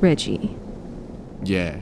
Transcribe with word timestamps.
Reggie, 0.00 0.56
Yeah. 1.44 1.80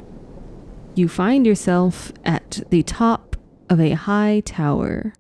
you 0.95 1.09
find 1.09 1.47
yourself 1.47 2.13
at 2.25 2.61
the 2.71 2.83
top 2.83 3.37
of 3.71 3.81
a 3.81 3.91
high 3.93 4.43
tower. 4.45 5.13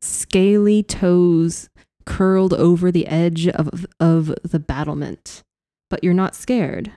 Scaly 0.00 0.82
toes 0.82 1.68
curled 2.06 2.54
over 2.54 2.90
the 2.90 3.06
edge 3.06 3.48
of, 3.48 3.84
of 4.00 4.34
the 4.42 4.58
battlement, 4.58 5.42
but 5.90 6.02
you're 6.02 6.14
not 6.14 6.34
scared. 6.34 6.92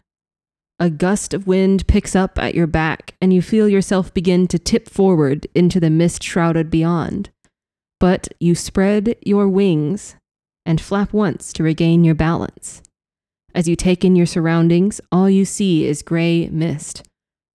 A 0.80 0.90
gust 0.90 1.34
of 1.34 1.46
wind 1.46 1.86
picks 1.88 2.16
up 2.16 2.40
at 2.40 2.56
your 2.56 2.68
back, 2.68 3.16
and 3.22 3.34
you 3.34 3.42
feel 3.42 3.68
yourself 3.68 4.14
begin 4.14 4.48
to 4.48 4.58
tip 4.58 4.90
forward 4.90 5.46
into 5.54 5.80
the 5.80 5.90
mist 5.90 6.24
shrouded 6.24 6.72
beyond. 6.72 7.30
But 8.00 8.30
you 8.40 8.56
spread 8.56 9.16
your 9.22 9.48
wings 9.48 10.16
and 10.66 10.80
flap 10.82 11.14
once 11.14 11.54
to 11.54 11.64
regain 11.64 12.04
your 12.04 12.16
balance. 12.16 12.82
As 13.54 13.68
you 13.68 13.76
take 13.76 14.06
in 14.06 14.16
your 14.16 14.26
surroundings, 14.26 15.02
all 15.12 15.30
you 15.30 15.46
see 15.46 15.86
is 15.86 16.02
gray 16.02 16.48
mist, 16.50 17.04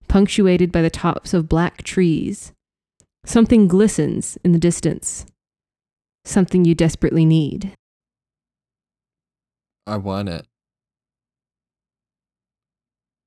punctuated 0.09 0.71
by 0.71 0.83
the 0.83 0.91
tops 0.91 1.33
of 1.33 1.49
black 1.49 1.83
trees. 1.83 2.53
Something 3.25 3.67
glistens 3.67 4.39
in 4.45 4.53
the 4.53 4.59
distance. 4.59 5.27
Something 6.25 6.65
you 6.65 6.75
desperately 6.75 7.25
need. 7.25 7.73
I 9.87 9.97
want 9.97 10.29
it. 10.29 10.47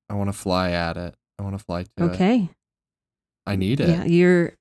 I 0.09 0.13
want 0.15 0.29
to 0.29 0.33
fly 0.33 0.71
at 0.71 0.97
it. 0.97 1.15
I 1.39 1.43
want 1.43 1.57
to 1.57 1.63
fly 1.63 1.83
to 1.83 1.89
it. 1.97 2.01
Okay. 2.11 2.49
I 3.45 3.55
need 3.55 3.79
it. 3.79 3.89
Yeah, 3.89 4.03
you're 4.05 4.53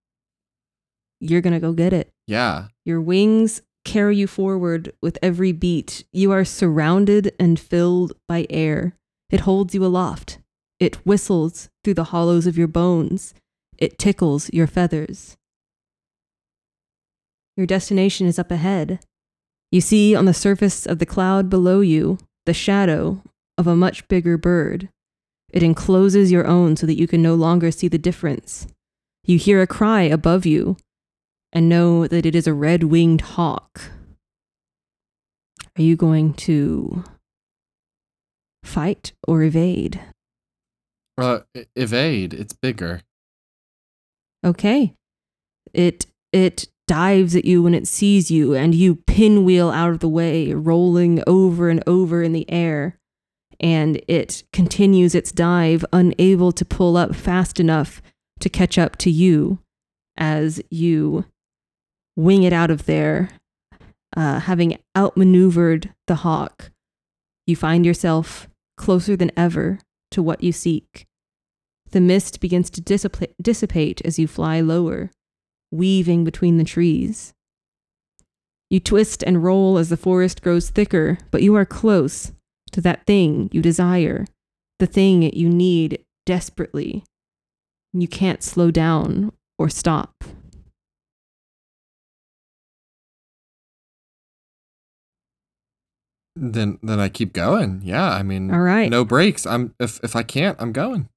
you're 1.21 1.41
going 1.41 1.53
to 1.53 1.61
go 1.61 1.73
get 1.73 1.93
it. 1.93 2.11
Yeah. 2.27 2.69
Your 2.85 3.01
wings 3.01 3.61
carry 3.89 4.19
you 4.19 4.27
forward 4.27 4.93
with 5.01 5.19
every 5.23 5.51
beat. 5.51 6.05
You 6.13 6.31
are 6.31 6.45
surrounded 6.45 7.35
and 7.41 7.59
filled 7.59 8.13
by 8.29 8.47
air. 8.51 8.93
It 9.31 9.41
holds 9.41 9.75
you 9.75 9.83
aloft. 9.83 10.39
It 10.79 10.97
whistles 11.07 11.71
through 11.83 11.95
the 11.95 12.13
hollows 12.13 12.47
of 12.47 12.59
your 12.59 12.69
bones. 12.69 13.33
It 13.79 13.99
tickles 13.99 14.51
your 14.53 14.67
feathers. 14.67 15.39
Your 17.57 17.67
destination 17.67 18.27
is 18.27 18.39
up 18.39 18.51
ahead. 18.51 19.01
You 19.73 19.81
see 19.81 20.15
on 20.15 20.27
the 20.27 20.35
surface 20.35 20.85
of 20.85 20.99
the 20.99 21.07
cloud 21.07 21.49
below 21.49 21.81
you 21.81 22.19
the 22.45 22.53
shadow 22.53 23.23
of 23.57 23.67
a 23.67 23.75
much 23.75 24.07
bigger 24.09 24.37
bird. 24.37 24.91
It 25.51 25.63
encloses 25.63 26.31
your 26.31 26.47
own 26.47 26.77
so 26.77 26.87
that 26.87 26.99
you 26.99 27.07
can 27.07 27.23
no 27.23 27.35
longer 27.35 27.71
see 27.71 27.89
the 27.89 27.97
difference. 27.97 28.67
You 29.25 29.39
hear 29.39 29.63
a 29.63 29.67
cry 29.67 30.03
above 30.03 30.45
you 30.45 30.77
and 31.53 31.69
know 31.69 32.07
that 32.07 32.27
it 32.27 32.35
is 32.35 32.47
a 32.47 32.55
red 32.55 32.85
winged 32.85 33.23
hawk. 33.23 33.91
Are 35.77 35.83
you 35.83 35.97
going 35.97 36.35
to 36.35 37.05
fight 38.65 39.13
or 39.27 39.43
evade? 39.43 40.01
Uh, 41.17 41.41
evade. 41.75 42.35
It's 42.35 42.53
bigger. 42.53 43.03
Okay. 44.45 44.95
It 45.73 46.07
it 46.33 46.67
dives 46.87 47.37
at 47.37 47.45
you 47.45 47.63
when 47.63 47.75
it 47.75 47.87
sees 47.87 48.31
you 48.31 48.55
and 48.55 48.75
you 48.75 48.97
pinwheel 49.07 49.71
out 49.71 49.91
of 49.91 50.01
the 50.01 50.09
way, 50.09 50.53
rolling 50.55 51.23
over 51.27 51.69
and 51.69 51.83
over 51.87 52.23
in 52.23 52.33
the 52.33 52.51
air. 52.51 52.99
And 53.61 54.01
it 54.07 54.45
continues 54.53 55.15
its 55.15 55.33
dive, 55.33 55.85
unable 55.93 56.53
to 56.53 56.65
pull 56.65 56.97
up 56.97 57.15
fast 57.15 57.59
enough 57.59 58.01
to 58.41 58.49
catch 58.49 58.79
up 58.79 58.97
to 58.99 59.11
you 59.11 59.59
as 60.17 60.61
you 60.71 61.25
wing 62.19 62.43
it 62.43 62.53
out 62.53 62.71
of 62.71 62.87
there, 62.87 63.31
uh, 64.17 64.41
having 64.41 64.77
outmaneuvered 64.97 65.95
the 66.09 66.17
hawk. 66.17 66.73
You 67.47 67.55
find 67.55 67.87
yourself 67.87 68.49
closer 68.77 69.17
than 69.17 69.31
ever 69.37 69.79
to 70.11 70.21
what 70.21 70.43
you 70.43 70.51
seek. 70.51 71.07
The 71.93 72.01
mist 72.01 72.41
begins 72.41 72.71
to 72.71 72.81
dissipate, 72.81 73.35
dissipate 73.41 74.03
as 74.05 74.19
you 74.19 74.27
fly 74.27 74.61
lower, 74.61 75.13
weaving 75.71 76.25
between 76.25 76.59
the 76.59 76.65
trees. 76.65 77.35
You 78.69 78.81
twist 78.81 79.23
and 79.23 79.45
roll 79.45 79.79
as 79.79 79.89
the 79.89 79.97
forest 79.97 80.43
grows 80.43 80.71
thicker, 80.71 81.19
but 81.31 81.43
you 81.43 81.55
are 81.55 81.65
close 81.65 82.33
to 82.73 82.81
that 82.81 83.07
thing 83.07 83.49
you 83.53 83.63
desire, 83.63 84.27
the 84.81 84.87
thing 84.87 85.23
you 85.23 85.49
need 85.49 86.05
desperately. 86.27 87.05
You 87.93 88.09
can't 88.09 88.43
slow 88.43 88.73
down 88.73 89.33
or 89.57 89.69
stop. 89.69 90.25
Then 96.41 96.79
then 96.83 97.01
I 97.01 97.09
keep 97.09 97.33
going. 97.33 97.81
Yeah. 97.85 98.11
I 98.11 98.23
mean, 98.23 98.51
All 98.53 98.61
right. 98.61 98.89
no 98.91 99.05
breaks. 99.05 99.45
I'm 99.47 99.75
if 99.81 99.99
if 100.05 100.15
I 100.15 100.23
can't, 100.23 100.57
I'm 100.61 100.73
going. 100.73 101.09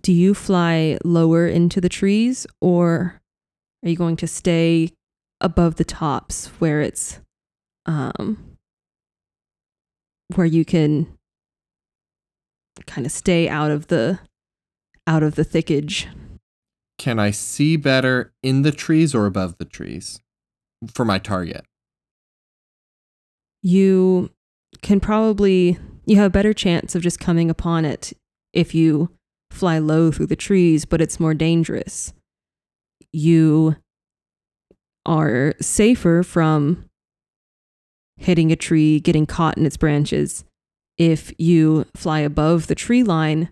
Do 0.00 0.12
you 0.12 0.32
fly 0.32 0.96
lower 1.04 1.46
into 1.48 1.80
the 1.80 1.88
trees 1.88 2.46
or 2.60 3.20
are 3.82 3.88
you 3.88 3.96
going 3.96 4.16
to 4.16 4.28
stay 4.28 4.92
above 5.40 5.74
the 5.76 5.84
tops 5.84 6.46
where 6.60 6.80
it's 6.80 7.20
um 7.86 8.56
where 10.34 10.46
you 10.46 10.64
can 10.64 11.06
kind 12.86 13.06
of 13.06 13.12
stay 13.12 13.48
out 13.48 13.70
of 13.72 13.88
the 13.88 14.20
out 15.06 15.22
of 15.24 15.34
the 15.34 15.44
thickage? 15.44 16.06
Can 16.98 17.18
I 17.18 17.30
see 17.32 17.76
better 17.76 18.32
in 18.42 18.62
the 18.62 18.72
trees 18.72 19.14
or 19.14 19.26
above 19.26 19.58
the 19.58 19.64
trees 19.64 20.20
for 20.94 21.04
my 21.04 21.18
target? 21.18 21.64
You 23.62 24.30
can 24.82 25.00
probably 25.00 25.78
you 26.06 26.16
have 26.16 26.26
a 26.26 26.30
better 26.30 26.54
chance 26.54 26.94
of 26.94 27.02
just 27.02 27.20
coming 27.20 27.50
upon 27.50 27.84
it 27.84 28.12
if 28.52 28.74
you 28.74 29.10
fly 29.50 29.78
low 29.78 30.10
through 30.10 30.26
the 30.26 30.36
trees, 30.36 30.84
but 30.84 31.00
it's 31.00 31.20
more 31.20 31.34
dangerous. 31.34 32.14
You 33.12 33.76
are 35.04 35.54
safer 35.60 36.22
from 36.22 36.88
hitting 38.16 38.50
a 38.50 38.56
tree, 38.56 39.00
getting 39.00 39.26
caught 39.26 39.58
in 39.58 39.66
its 39.66 39.76
branches 39.76 40.44
if 40.96 41.32
you 41.38 41.86
fly 41.94 42.20
above 42.20 42.66
the 42.66 42.74
tree 42.74 43.02
line, 43.02 43.50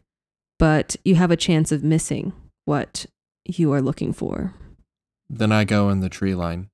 but 0.58 0.96
you 1.04 1.14
have 1.14 1.30
a 1.30 1.36
chance 1.36 1.70
of 1.70 1.84
missing 1.84 2.32
what 2.64 3.06
you 3.44 3.72
are 3.72 3.82
looking 3.82 4.12
for. 4.12 4.54
Then 5.28 5.52
I 5.52 5.64
go 5.64 5.90
in 5.90 6.00
the 6.00 6.08
tree 6.08 6.34
line. 6.34 6.68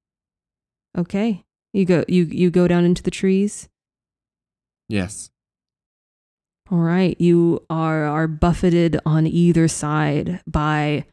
Okay. 0.96 1.44
You 1.72 1.84
go 1.84 2.04
you 2.08 2.24
you 2.24 2.50
go 2.50 2.68
down 2.68 2.84
into 2.84 3.02
the 3.02 3.10
trees. 3.10 3.68
Yes. 4.88 5.30
All 6.70 6.78
right, 6.78 7.18
you 7.20 7.64
are 7.68 8.04
are 8.04 8.28
buffeted 8.28 8.98
on 9.04 9.26
either 9.26 9.68
side 9.68 10.40
by 10.46 11.04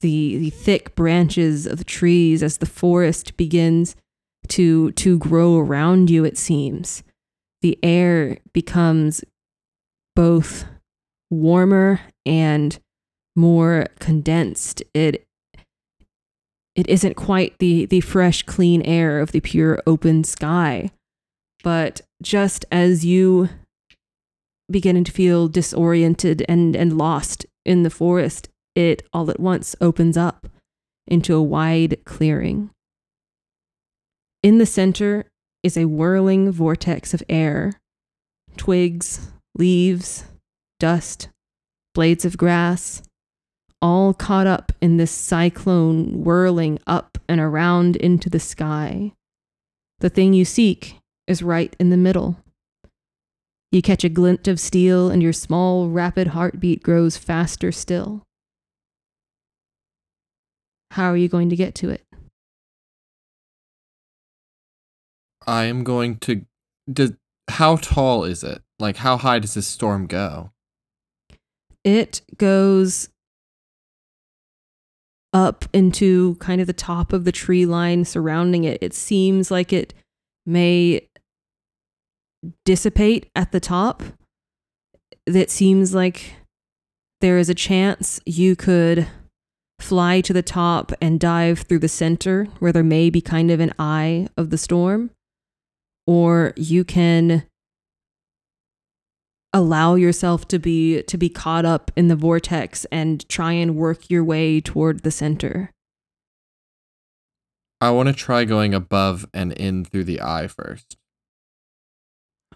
the 0.00 0.38
the 0.38 0.50
thick 0.50 0.94
branches 0.94 1.66
of 1.66 1.78
the 1.78 1.84
trees 1.84 2.42
as 2.42 2.58
the 2.58 2.66
forest 2.66 3.36
begins 3.36 3.96
to 4.48 4.92
to 4.92 5.18
grow 5.18 5.58
around 5.58 6.10
you 6.10 6.24
it 6.24 6.38
seems. 6.38 7.02
The 7.62 7.78
air 7.82 8.38
becomes 8.52 9.24
both 10.14 10.64
warmer 11.30 12.00
and 12.26 12.78
more 13.34 13.86
condensed. 13.98 14.82
It 14.92 15.26
it 16.74 16.88
isn't 16.88 17.14
quite 17.14 17.58
the 17.58 17.86
the 17.86 18.00
fresh 18.00 18.42
clean 18.42 18.82
air 18.82 19.20
of 19.20 19.32
the 19.32 19.40
pure 19.40 19.80
open 19.86 20.24
sky. 20.24 20.90
But 21.62 22.02
just 22.22 22.64
as 22.70 23.04
you 23.04 23.48
beginning 24.70 25.04
to 25.04 25.12
feel 25.12 25.48
disoriented 25.48 26.44
and, 26.48 26.74
and 26.74 26.96
lost 26.96 27.46
in 27.64 27.82
the 27.82 27.90
forest, 27.90 28.48
it 28.74 29.02
all 29.12 29.30
at 29.30 29.40
once 29.40 29.76
opens 29.80 30.16
up 30.16 30.48
into 31.06 31.34
a 31.34 31.42
wide 31.42 31.98
clearing. 32.04 32.70
In 34.42 34.58
the 34.58 34.66
center 34.66 35.26
is 35.62 35.76
a 35.76 35.86
whirling 35.86 36.50
vortex 36.50 37.14
of 37.14 37.22
air 37.28 37.74
twigs, 38.56 39.32
leaves, 39.56 40.24
dust, 40.78 41.28
blades 41.94 42.24
of 42.24 42.36
grass, 42.36 43.02
all 43.82 44.14
caught 44.14 44.46
up 44.46 44.72
in 44.80 44.96
this 44.96 45.10
cyclone 45.10 46.24
whirling 46.24 46.78
up 46.86 47.18
and 47.28 47.40
around 47.40 47.96
into 47.96 48.30
the 48.30 48.40
sky. 48.40 49.12
The 50.00 50.10
thing 50.10 50.32
you 50.32 50.44
seek 50.44 50.98
is 51.26 51.42
right 51.42 51.74
in 51.78 51.90
the 51.90 51.96
middle. 51.96 52.38
You 53.72 53.82
catch 53.82 54.04
a 54.04 54.08
glint 54.08 54.46
of 54.46 54.60
steel, 54.60 55.10
and 55.10 55.22
your 55.22 55.32
small, 55.32 55.88
rapid 55.88 56.28
heartbeat 56.28 56.82
grows 56.82 57.16
faster 57.16 57.72
still. 57.72 58.22
How 60.92 61.10
are 61.10 61.16
you 61.16 61.28
going 61.28 61.50
to 61.50 61.56
get 61.56 61.74
to 61.76 61.90
it? 61.90 62.04
I 65.46 65.64
am 65.64 65.82
going 65.82 66.18
to. 66.18 66.44
Does, 66.90 67.14
how 67.48 67.76
tall 67.76 68.24
is 68.24 68.44
it? 68.44 68.62
Like, 68.78 68.98
how 68.98 69.16
high 69.16 69.40
does 69.40 69.54
this 69.54 69.66
storm 69.66 70.06
go? 70.06 70.52
It 71.82 72.22
goes 72.36 73.08
up 75.34 75.64
into 75.72 76.36
kind 76.36 76.60
of 76.60 76.66
the 76.66 76.72
top 76.72 77.12
of 77.12 77.24
the 77.24 77.32
tree 77.32 77.66
line 77.66 78.04
surrounding 78.04 78.64
it. 78.64 78.78
It 78.80 78.94
seems 78.94 79.50
like 79.50 79.72
it 79.72 79.92
may 80.46 81.08
dissipate 82.64 83.30
at 83.34 83.52
the 83.52 83.60
top. 83.60 84.02
it 85.26 85.50
seems 85.50 85.94
like 85.94 86.34
there 87.20 87.38
is 87.38 87.48
a 87.48 87.54
chance 87.54 88.20
you 88.26 88.54
could 88.54 89.08
fly 89.80 90.20
to 90.20 90.32
the 90.32 90.42
top 90.42 90.92
and 91.00 91.18
dive 91.18 91.60
through 91.60 91.78
the 91.78 91.88
center 91.88 92.44
where 92.58 92.72
there 92.72 92.84
may 92.84 93.10
be 93.10 93.20
kind 93.20 93.50
of 93.50 93.60
an 93.60 93.72
eye 93.78 94.28
of 94.36 94.50
the 94.50 94.58
storm, 94.58 95.10
or 96.06 96.52
you 96.56 96.84
can 96.84 97.44
allow 99.54 99.94
yourself 99.94 100.46
to 100.48 100.58
be 100.58 101.02
to 101.04 101.16
be 101.16 101.30
caught 101.30 101.64
up 101.64 101.90
in 101.96 102.08
the 102.08 102.16
vortex 102.16 102.84
and 102.92 103.26
try 103.28 103.52
and 103.52 103.76
work 103.76 104.10
your 104.10 104.24
way 104.24 104.60
toward 104.60 105.02
the 105.04 105.10
center. 105.10 105.70
I 107.80 107.90
want 107.90 108.08
to 108.08 108.14
try 108.14 108.44
going 108.44 108.74
above 108.74 109.26
and 109.32 109.52
in 109.52 109.84
through 109.84 110.04
the 110.04 110.20
eye 110.20 110.48
first. 110.48 110.96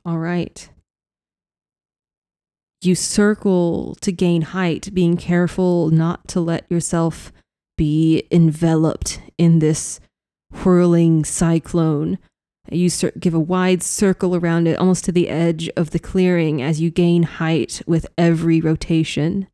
All 0.04 0.18
right. 0.18 0.68
You 2.80 2.94
circle 2.94 3.96
to 4.00 4.12
gain 4.12 4.42
height, 4.42 4.94
being 4.94 5.16
careful 5.16 5.90
not 5.90 6.28
to 6.28 6.40
let 6.40 6.64
yourself 6.70 7.32
be 7.76 8.24
enveloped 8.30 9.20
in 9.36 9.58
this 9.58 10.00
whirling 10.64 11.24
cyclone 11.24 12.18
you 12.70 12.90
give 13.18 13.34
a 13.34 13.40
wide 13.40 13.82
circle 13.82 14.34
around 14.36 14.66
it, 14.66 14.78
almost 14.78 15.04
to 15.04 15.12
the 15.12 15.28
edge 15.28 15.68
of 15.76 15.90
the 15.90 15.98
clearing 15.98 16.60
as 16.62 16.80
you 16.80 16.90
gain 16.90 17.22
height 17.22 17.82
with 17.86 18.06
every 18.16 18.60
rotation. 18.60 19.48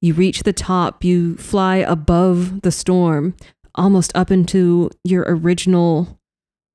You 0.00 0.14
reach 0.14 0.42
the 0.42 0.52
top, 0.52 1.04
you 1.04 1.36
fly 1.36 1.76
above 1.76 2.62
the 2.62 2.72
storm, 2.72 3.34
almost 3.74 4.12
up 4.14 4.30
into 4.30 4.90
your 5.04 5.24
original 5.26 6.18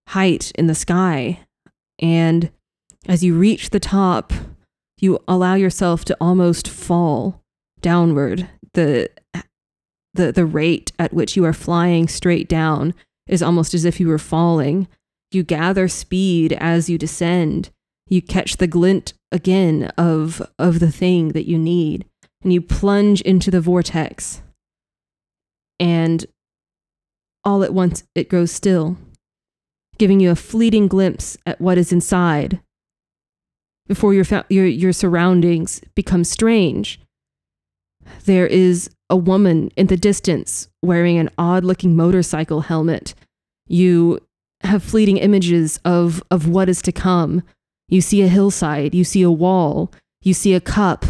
height 0.10 0.52
in 0.56 0.68
the 0.68 0.76
sky. 0.76 1.42
And 2.00 2.50
as 3.06 3.24
you 3.24 3.38
reach 3.38 3.70
the 3.70 3.80
top, 3.80 4.34
you 5.00 5.20
allow 5.28 5.56
yourself 5.56 6.06
to 6.06 6.18
almost 6.20 6.68
fall 6.68 7.44
downward. 7.82 8.50
The, 8.74 9.10
the, 10.14 10.32
the 10.32 10.46
rate 10.46 10.92
at 10.98 11.14
which 11.14 11.36
you 11.36 11.46
are 11.46 11.54
flying 11.54 12.08
straight 12.08 12.48
down 12.48 12.94
is 13.28 13.44
almost 13.44 13.74
as 13.74 13.86
if 13.86 14.00
you 14.00 14.08
were 14.08 14.18
falling. 14.18 14.88
You 15.32 15.44
gather 15.44 15.88
speed 15.88 16.54
as 16.54 16.90
you 16.90 16.98
descend. 16.98 17.70
You 18.08 18.22
catch 18.22 18.58
the 18.58 18.68
glint 18.68 19.14
again 19.32 19.92
of, 19.98 20.42
of 20.58 20.80
the 20.80 20.92
thing 20.92 21.30
that 21.30 21.48
you 21.48 21.58
need, 21.58 22.06
and 22.42 22.54
you 22.54 22.62
plunge 22.62 23.22
into 23.22 23.52
the 23.52 23.60
vortex. 23.62 24.42
And 25.80 26.26
all 27.44 27.64
at 27.64 27.74
once 27.74 28.04
it 28.16 28.30
grows 28.30 28.52
still, 28.52 28.98
giving 29.98 30.20
you 30.20 30.32
a 30.32 30.36
fleeting 30.36 30.88
glimpse 30.88 31.38
at 31.46 31.60
what 31.60 31.78
is 31.78 31.92
inside 31.92 32.62
before 33.88 34.14
your, 34.14 34.26
fa- 34.26 34.46
your, 34.50 34.66
your 34.66 34.94
surroundings 34.94 35.82
become 35.96 36.24
strange. 36.24 37.00
There 38.26 38.48
is 38.48 38.90
a 39.10 39.16
woman 39.16 39.70
in 39.76 39.88
the 39.88 39.98
distance 39.98 40.68
wearing 40.82 41.18
an 41.18 41.30
odd 41.38 41.64
looking 41.64 41.96
motorcycle 41.96 42.62
helmet. 42.62 43.14
You 43.68 44.20
have 44.62 44.84
fleeting 44.84 45.18
images 45.18 45.80
of 45.86 46.22
of 46.32 46.48
what 46.48 46.70
is 46.70 46.82
to 46.84 46.92
come. 46.92 47.44
You 47.88 48.02
see 48.02 48.22
a 48.22 48.28
hillside, 48.28 48.94
you 48.94 49.04
see 49.04 49.22
a 49.22 49.32
wall, 49.32 49.92
you 50.22 50.34
see 50.34 50.54
a 50.54 50.62
cup. 50.62 51.06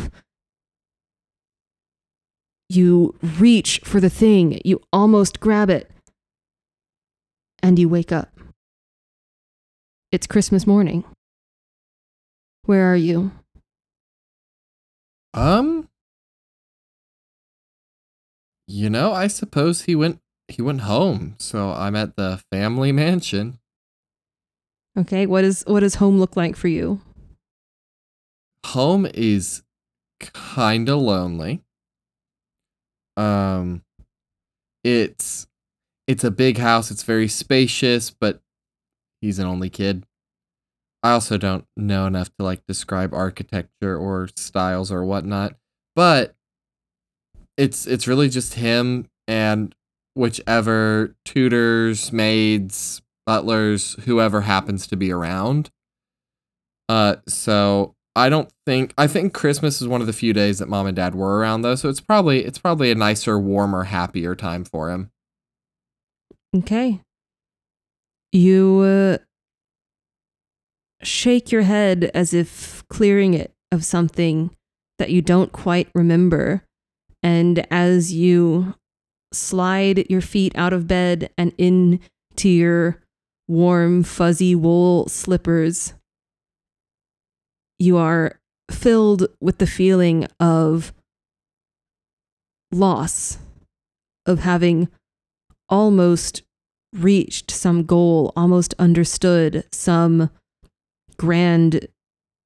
You 2.70 3.16
reach 3.22 3.80
for 3.84 4.00
the 4.00 4.10
thing, 4.10 4.60
you 4.66 4.82
almost 4.92 5.39
grab 5.39 5.70
it, 5.70 5.89
and 7.63 7.80
you 7.80 7.88
wake 7.88 8.12
up. 8.12 8.30
It's 10.12 10.27
Christmas 10.27 10.68
morning. 10.68 11.04
Where 12.66 12.92
are 12.92 12.98
you? 12.98 13.32
Um, 15.34 15.88
you 18.68 18.89
know, 18.89 19.13
I 19.13 19.27
suppose 19.27 19.84
he 19.84 19.96
went 19.96 20.20
he 20.48 20.62
went 20.62 20.82
home, 20.82 21.36
so 21.38 21.72
I'm 21.72 21.96
at 21.96 22.16
the 22.16 22.42
family 22.51 22.92
mansion. 22.92 23.60
Okay, 24.98 25.25
what 25.25 25.44
is 25.44 25.63
what 25.68 25.82
does 25.82 25.96
home 25.96 26.20
look 26.20 26.36
like 26.36 26.56
for 26.56 26.68
you? 26.68 27.01
Home 28.66 29.08
is 29.13 29.63
kind 30.20 30.89
of 30.89 31.00
lonely. 31.00 31.62
Um 33.16 33.84
it's 34.84 35.48
it's 36.08 36.24
a 36.24 36.32
big 36.32 36.58
house, 36.58 36.89
it's 36.89 37.04
very 37.04 37.27
spacious, 37.27 38.10
but 38.10 38.42
he's 39.22 39.39
an 39.39 39.46
only 39.46 39.70
kid. 39.70 40.06
I 41.04 41.12
also 41.12 41.38
don't 41.38 41.66
know 41.75 42.06
enough 42.06 42.30
to 42.38 42.44
like 42.44 42.66
describe 42.68 43.13
architecture 43.13 43.98
or 43.98 44.30
styles 44.36 44.92
or 44.92 45.06
whatnot, 45.06 45.56
but 45.96 46.36
it's 47.58 47.86
it's 47.86 48.08
really 48.08 48.30
just 48.30 48.56
him 48.56 49.08
and 49.27 49.75
whichever 50.18 51.16
tutors, 51.26 52.12
maids, 52.12 53.02
butlers, 53.26 53.94
whoever 54.06 54.42
happens 54.42 54.88
to 54.88 54.96
be 54.96 55.12
around. 55.12 55.70
Uh, 56.90 57.18
so 57.28 57.96
I 58.16 58.30
don't 58.30 58.52
think 58.66 58.94
I 58.98 59.08
think 59.08 59.34
Christmas 59.34 59.82
is 59.82 59.88
one 59.88 60.02
of 60.02 60.08
the 60.08 60.14
few 60.14 60.34
days 60.34 60.60
that 60.60 60.70
mom 60.70 60.88
and 60.88 60.96
dad 60.96 61.14
were 61.14 61.38
around 61.38 61.62
though, 61.62 61.76
so 61.76 61.90
it's 61.90 62.02
probably 62.02 62.44
it's 62.46 62.58
probably 62.58 62.90
a 62.90 62.96
nicer, 62.96 63.38
warmer, 63.38 63.84
happier 63.84 64.36
time 64.36 64.64
for 64.66 64.90
him. 64.90 65.12
Okay. 66.56 67.02
You 68.32 68.80
uh, 68.80 69.18
shake 71.04 71.52
your 71.52 71.62
head 71.64 72.10
as 72.14 72.34
if 72.34 72.84
clearing 72.90 73.34
it 73.34 73.54
of 73.72 73.86
something 73.86 74.56
that 74.98 75.12
you 75.12 75.22
don't 75.22 75.52
quite 75.52 75.90
remember. 75.94 76.64
And 77.22 77.68
as 77.72 78.14
you 78.14 78.76
slide 79.34 80.10
your 80.10 80.22
feet 80.22 80.53
out 80.55 80.74
of 80.74 80.88
bed 80.88 81.29
and 81.38 81.53
into 81.57 82.50
your 82.50 83.01
warm, 83.48 84.03
fuzzy 84.03 84.55
wool 84.55 85.07
slippers, 85.07 85.93
you 87.79 87.98
are 87.98 88.39
filled 88.72 89.27
with 89.39 89.60
the 89.60 89.67
feeling 89.67 90.27
of 90.39 90.93
loss, 92.72 93.38
of 94.25 94.39
having 94.39 94.89
almost 95.69 96.41
reached 96.93 97.51
some 97.51 97.84
goal, 97.84 98.34
almost 98.36 98.74
understood 98.79 99.63
some 99.72 100.29
grand 101.17 101.88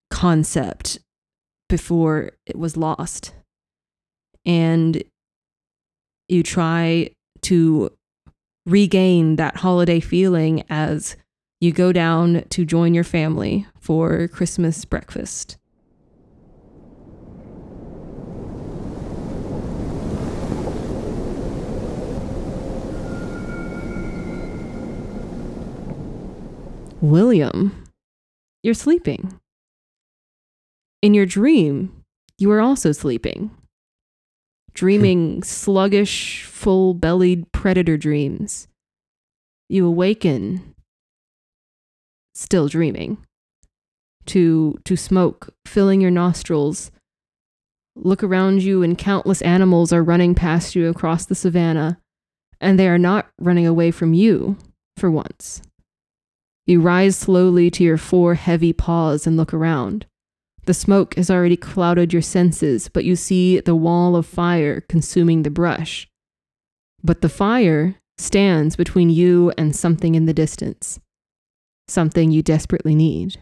concept 0.09 1.00
before 1.69 2.31
it 2.45 2.57
was 2.57 2.75
lost. 2.77 3.33
And 4.45 5.03
you 6.31 6.43
try 6.43 7.09
to 7.41 7.91
regain 8.65 9.35
that 9.35 9.57
holiday 9.57 10.00
feeling 10.00 10.63
as 10.69 11.17
you 11.59 11.73
go 11.73 11.91
down 11.91 12.45
to 12.50 12.63
join 12.63 12.93
your 12.93 13.03
family 13.03 13.67
for 13.79 14.29
Christmas 14.29 14.85
breakfast. 14.85 15.57
William, 27.01 27.83
you're 28.63 28.73
sleeping. 28.73 29.39
In 31.01 31.13
your 31.13 31.25
dream, 31.25 32.03
you 32.38 32.51
are 32.51 32.61
also 32.61 32.91
sleeping 32.91 33.51
dreaming 34.74 35.44
sluggish, 35.44 36.44
full 36.46 36.94
bellied 36.94 37.51
predator 37.51 37.98
dreams. 37.98 38.68
You 39.70 39.88
awaken, 39.88 40.75
still 42.34 42.68
dreaming, 42.68 43.18
to, 44.28 44.78
to 44.86 44.96
smoke 44.96 45.54
filling 45.66 46.01
your 46.01 46.12
nostrils. 46.12 46.92
Look 47.96 48.24
around 48.24 48.63
you, 48.63 48.84
and 48.84 48.98
countless 48.98 49.42
animals 49.42 49.92
are 49.92 50.04
running 50.04 50.36
past 50.36 50.75
you 50.75 50.90
across 50.90 51.25
the 51.25 51.36
savannah, 51.36 52.00
and 52.60 52.80
they 52.80 52.88
are 52.88 52.98
not 52.98 53.30
running 53.40 53.68
away 53.68 53.92
from 53.92 54.13
you 54.13 54.58
for 54.98 55.12
once. 55.12 55.62
You 56.66 56.80
rise 56.80 57.18
slowly 57.18 57.70
to 57.72 57.84
your 57.84 57.98
four 57.98 58.36
heavy 58.36 58.72
paws 58.72 59.25
and 59.25 59.36
look 59.36 59.54
around. 59.54 60.06
The 60.65 60.74
smoke 60.74 61.15
has 61.15 61.32
already 61.32 61.58
clouded 61.58 62.13
your 62.13 62.22
senses, 62.22 62.88
but 62.88 63.03
you 63.03 63.15
see 63.15 63.60
the 63.60 63.75
wall 63.75 64.15
of 64.15 64.25
fire 64.25 64.82
consuming 64.82 65.44
the 65.44 65.50
brush. 65.50 66.08
But 67.03 67.22
the 67.22 67.30
fire 67.30 67.96
stands 68.18 68.75
between 68.75 69.10
you 69.10 69.51
and 69.58 69.75
something 69.75 70.13
in 70.13 70.27
the 70.27 70.34
distance, 70.34 71.00
something 71.88 72.32
you 72.32 72.44
desperately 72.44 72.94
need. 72.94 73.41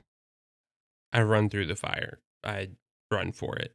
I 1.11 1.21
run 1.23 1.49
through 1.49 1.65
the 1.65 1.75
fire. 1.75 2.19
I 2.43 2.69
run 3.11 3.33
for 3.33 3.57
it. 3.57 3.73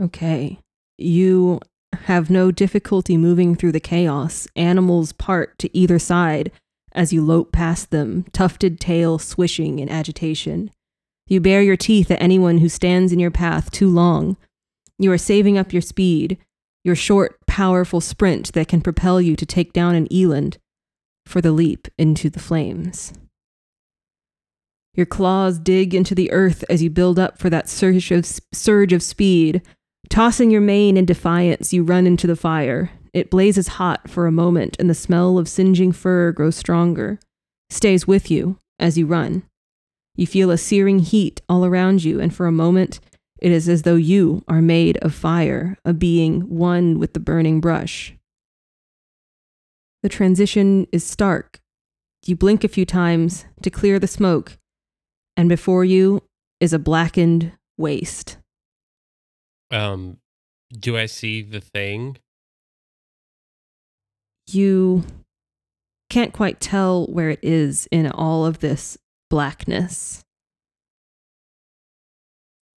Okay. 0.00 0.58
You 0.98 1.60
have 1.94 2.28
no 2.28 2.50
difficulty 2.50 3.16
moving 3.16 3.54
through 3.54 3.72
the 3.72 3.80
chaos. 3.80 4.46
Animals 4.56 5.12
part 5.12 5.58
to 5.60 5.74
either 5.76 5.98
side 5.98 6.50
as 6.92 7.12
you 7.12 7.24
lope 7.24 7.50
past 7.50 7.90
them, 7.90 8.24
tufted 8.32 8.78
tail 8.78 9.18
swishing 9.18 9.78
in 9.78 9.88
agitation. 9.88 10.70
You 11.26 11.40
bare 11.40 11.62
your 11.62 11.76
teeth 11.76 12.10
at 12.10 12.20
anyone 12.20 12.58
who 12.58 12.68
stands 12.68 13.12
in 13.12 13.18
your 13.18 13.30
path 13.30 13.70
too 13.70 13.88
long. 13.88 14.36
You 14.98 15.10
are 15.12 15.18
saving 15.18 15.56
up 15.56 15.72
your 15.72 15.82
speed, 15.82 16.38
your 16.84 16.94
short, 16.94 17.38
powerful 17.46 18.00
sprint 18.00 18.52
that 18.52 18.68
can 18.68 18.82
propel 18.82 19.20
you 19.20 19.34
to 19.36 19.46
take 19.46 19.72
down 19.72 19.94
an 19.94 20.12
eland 20.12 20.58
for 21.24 21.40
the 21.40 21.52
leap 21.52 21.88
into 21.98 22.28
the 22.28 22.40
flames. 22.40 23.12
Your 24.94 25.06
claws 25.06 25.58
dig 25.58 25.94
into 25.94 26.14
the 26.14 26.30
earth 26.30 26.62
as 26.68 26.82
you 26.82 26.90
build 26.90 27.18
up 27.18 27.38
for 27.38 27.50
that 27.50 27.68
surge 27.68 28.10
of, 28.10 28.26
surge 28.52 28.92
of 28.92 29.02
speed. 29.02 29.62
Tossing 30.08 30.50
your 30.50 30.60
mane 30.60 30.96
in 30.96 31.06
defiance, 31.06 31.72
you 31.72 31.82
run 31.82 32.06
into 32.06 32.26
the 32.26 32.36
fire. 32.36 32.90
It 33.12 33.30
blazes 33.30 33.68
hot 33.68 34.08
for 34.08 34.26
a 34.26 34.32
moment, 34.32 34.76
and 34.78 34.88
the 34.90 34.94
smell 34.94 35.38
of 35.38 35.48
singeing 35.48 35.92
fur 35.92 36.30
grows 36.32 36.56
stronger, 36.56 37.18
stays 37.70 38.06
with 38.06 38.30
you 38.30 38.58
as 38.78 38.98
you 38.98 39.06
run. 39.06 39.42
You 40.16 40.26
feel 40.26 40.50
a 40.50 40.58
searing 40.58 41.00
heat 41.00 41.42
all 41.48 41.64
around 41.64 42.04
you, 42.04 42.20
and 42.20 42.34
for 42.34 42.46
a 42.46 42.52
moment, 42.52 43.00
it 43.38 43.50
is 43.50 43.68
as 43.68 43.82
though 43.82 43.96
you 43.96 44.44
are 44.46 44.62
made 44.62 44.96
of 44.98 45.14
fire, 45.14 45.76
a 45.84 45.92
being 45.92 46.42
one 46.42 46.98
with 46.98 47.14
the 47.14 47.20
burning 47.20 47.60
brush. 47.60 48.14
The 50.02 50.08
transition 50.08 50.86
is 50.92 51.04
stark. 51.04 51.60
You 52.24 52.36
blink 52.36 52.62
a 52.62 52.68
few 52.68 52.86
times 52.86 53.44
to 53.62 53.70
clear 53.70 53.98
the 53.98 54.06
smoke, 54.06 54.56
and 55.36 55.48
before 55.48 55.84
you 55.84 56.22
is 56.60 56.72
a 56.72 56.78
blackened 56.78 57.52
waste. 57.76 58.38
Um, 59.70 60.18
do 60.72 60.96
I 60.96 61.06
see 61.06 61.42
the 61.42 61.60
thing? 61.60 62.18
You 64.46 65.04
can't 66.08 66.32
quite 66.32 66.60
tell 66.60 67.06
where 67.06 67.30
it 67.30 67.40
is 67.42 67.88
in 67.90 68.10
all 68.10 68.46
of 68.46 68.60
this 68.60 68.96
blackness. 69.30 70.24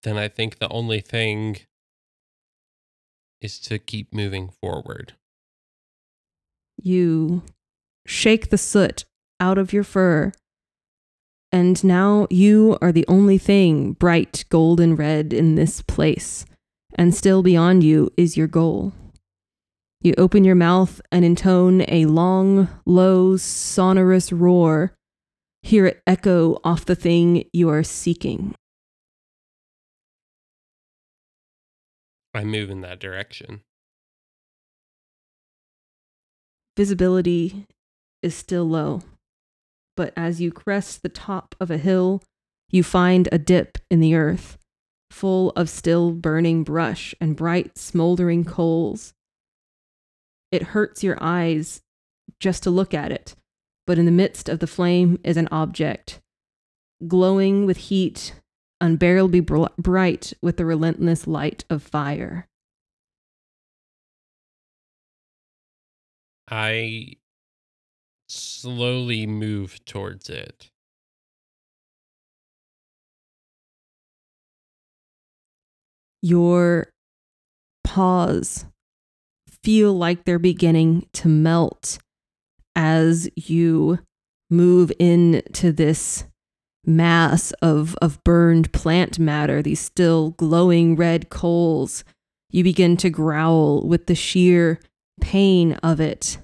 Then 0.03 0.17
I 0.19 0.29
think 0.29 0.59
the 0.59 0.69
only 0.69 1.01
thing 1.01 1.59
is 3.41 3.59
to 3.61 3.79
keep 3.79 4.13
moving 4.13 4.51
forward. 4.61 5.15
You 6.77 7.43
shake 8.07 8.51
the 8.51 8.59
soot 8.59 9.05
out 9.41 9.59
of 9.59 9.73
your 9.73 9.85
fur, 9.85 10.33
and 11.51 11.83
now 11.85 12.27
you 12.31 12.77
are 12.83 12.93
the 12.93 13.07
only 13.09 13.39
thing 13.39 13.93
bright 13.93 14.45
golden 14.49 14.97
red 14.97 15.33
in 15.33 15.55
this 15.55 15.83
place, 15.83 16.45
and 16.95 17.15
still 17.15 17.43
beyond 17.43 17.83
you 17.85 18.11
is 18.17 18.37
your 18.37 18.49
goal. 18.49 18.93
You 20.01 20.15
open 20.19 20.45
your 20.45 20.55
mouth 20.55 21.01
and 21.11 21.25
intone 21.25 21.85
a 21.89 22.05
long, 22.05 22.69
low, 22.85 23.39
sonorous 23.39 24.33
roar. 24.33 24.95
Hear 25.65 25.87
it 25.87 26.03
echo 26.07 26.61
off 26.63 26.85
the 26.85 26.95
thing 26.95 27.49
you 27.55 27.71
are 27.71 27.83
seeking. 27.83 28.55
I 32.35 32.45
move 32.45 32.69
in 32.69 32.83
that 32.83 33.01
direction. 33.01 33.63
Visibility 36.77 37.65
is 38.23 38.35
still 38.35 38.69
low, 38.69 39.01
but 39.97 40.13
as 40.19 40.39
you 40.39 40.53
crest 40.53 41.03
the 41.03 41.09
top 41.09 41.55
of 41.59 41.71
a 41.71 41.79
hill, 41.79 42.23
you 42.69 42.83
find 42.83 43.27
a 43.33 43.39
dip 43.39 43.79
in 43.91 44.01
the 44.01 44.15
earth, 44.15 44.59
full 45.11 45.49
of 45.57 45.71
still 45.71 46.13
burning 46.13 46.63
brush 46.63 47.15
and 47.23 47.37
bright, 47.37 47.79
smoldering 47.79 48.45
coals. 48.45 49.15
It 50.53 50.63
hurts 50.63 51.03
your 51.03 51.17
eyes 51.23 51.81
just 52.39 52.63
to 52.65 52.71
look 52.71 52.93
at 52.93 53.11
it, 53.11 53.35
but 53.87 53.99
in 53.99 54.07
the 54.07 54.11
midst 54.11 54.49
of 54.49 54.59
the 54.59 54.67
flame 54.67 55.19
is 55.25 55.37
an 55.37 55.49
object, 55.51 56.21
glowing 57.07 57.67
with 57.67 57.77
heat, 57.77 58.35
unbearably 58.81 59.41
br- 59.41 59.67
bright 59.79 60.33
with 60.43 60.57
the 60.57 60.65
relentless 60.65 61.27
light 61.27 61.65
of 61.69 61.83
fire. 61.83 62.49
I 66.51 67.15
slowly 68.29 69.27
move 69.27 69.85
towards 69.85 70.29
it. 70.29 70.71
Your 76.21 76.91
paws 77.83 78.65
feel 79.63 79.93
like 79.93 80.25
they're 80.25 80.39
beginning 80.39 81.07
to 81.13 81.29
melt 81.29 81.99
as 82.77 83.29
you 83.37 83.99
move 84.51 84.93
into 84.99 85.73
this 85.73 86.25
mass 86.87 87.53
of, 87.63 87.97
of 87.97 88.23
burned 88.25 88.73
plant 88.73 89.19
matter, 89.19 89.63
these 89.63 89.81
still 89.81 90.31
glowing 90.33 90.97
red 90.97 91.31
coals. 91.31 92.05
You 92.51 92.63
begin 92.63 92.97
to 92.99 93.11
growl 93.11 93.87
with 93.87 94.07
the 94.07 94.15
sheer 94.15 94.81
pain 95.21 95.75
of 95.75 96.01
it. 96.01 96.39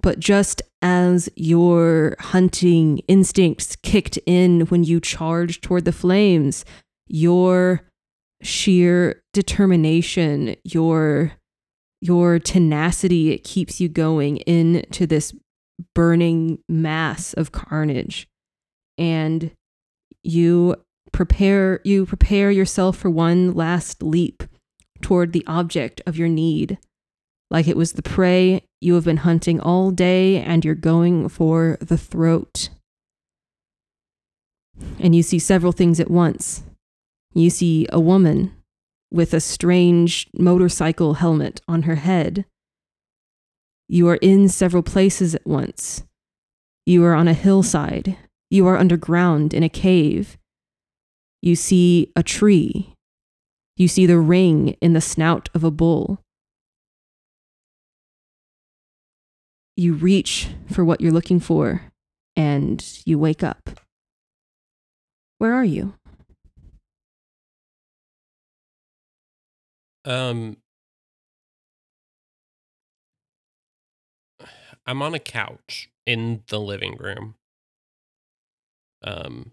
But 0.00 0.18
just 0.18 0.62
as 0.80 1.28
your 1.36 2.16
hunting 2.18 2.98
instincts 3.08 3.76
kicked 3.76 4.18
in 4.26 4.62
when 4.62 4.84
you 4.84 5.00
charged 5.00 5.62
toward 5.62 5.84
the 5.84 5.92
flames, 5.92 6.64
your 7.06 7.82
sheer 8.42 9.22
determination, 9.32 10.56
your 10.64 11.32
your 12.02 12.40
tenacity, 12.40 13.30
it 13.30 13.44
keeps 13.44 13.80
you 13.80 13.88
going 13.88 14.38
into 14.38 15.06
this 15.06 15.32
burning 15.94 16.58
mass 16.68 17.32
of 17.34 17.52
carnage. 17.52 18.28
And 18.98 19.52
you 20.22 20.76
prepare 21.12 21.80
you 21.84 22.06
prepare 22.06 22.50
yourself 22.50 22.96
for 22.96 23.10
one 23.10 23.52
last 23.52 24.02
leap 24.02 24.42
toward 25.00 25.32
the 25.32 25.44
object 25.46 26.00
of 26.04 26.16
your 26.16 26.28
need. 26.28 26.78
Like 27.50 27.68
it 27.68 27.76
was 27.76 27.92
the 27.92 28.02
prey 28.02 28.62
you 28.80 28.94
have 28.94 29.04
been 29.04 29.18
hunting 29.18 29.60
all 29.60 29.90
day 29.90 30.42
and 30.42 30.64
you're 30.64 30.74
going 30.74 31.28
for 31.28 31.78
the 31.80 31.98
throat. 31.98 32.70
And 34.98 35.14
you 35.14 35.22
see 35.22 35.38
several 35.38 35.72
things 35.72 36.00
at 36.00 36.10
once. 36.10 36.62
You 37.34 37.50
see 37.50 37.86
a 37.90 38.00
woman 38.00 38.52
with 39.12 39.34
a 39.34 39.40
strange 39.40 40.28
motorcycle 40.38 41.14
helmet 41.14 41.60
on 41.68 41.82
her 41.82 41.96
head 41.96 42.44
you 43.88 44.08
are 44.08 44.18
in 44.22 44.48
several 44.48 44.82
places 44.82 45.34
at 45.34 45.46
once 45.46 46.04
you 46.86 47.04
are 47.04 47.14
on 47.14 47.28
a 47.28 47.34
hillside 47.34 48.16
you 48.50 48.66
are 48.66 48.76
underground 48.76 49.54
in 49.54 49.62
a 49.62 49.68
cave 49.68 50.38
you 51.42 51.56
see 51.56 52.12
a 52.14 52.22
tree. 52.22 52.94
You 53.76 53.88
see 53.88 54.06
the 54.06 54.18
ring 54.18 54.76
in 54.80 54.92
the 54.92 55.00
snout 55.00 55.48
of 55.54 55.64
a 55.64 55.72
bull. 55.72 56.20
You 59.76 59.94
reach 59.94 60.48
for 60.70 60.84
what 60.84 61.00
you're 61.00 61.10
looking 61.10 61.40
for 61.40 61.82
and 62.36 62.84
you 63.04 63.18
wake 63.18 63.42
up. 63.42 63.70
Where 65.38 65.52
are 65.52 65.64
you? 65.64 65.94
Um, 70.04 70.56
I'm 74.86 75.02
on 75.02 75.14
a 75.14 75.18
couch 75.18 75.88
in 76.06 76.42
the 76.48 76.58
living 76.58 76.96
room. 76.96 77.36
Um, 79.04 79.52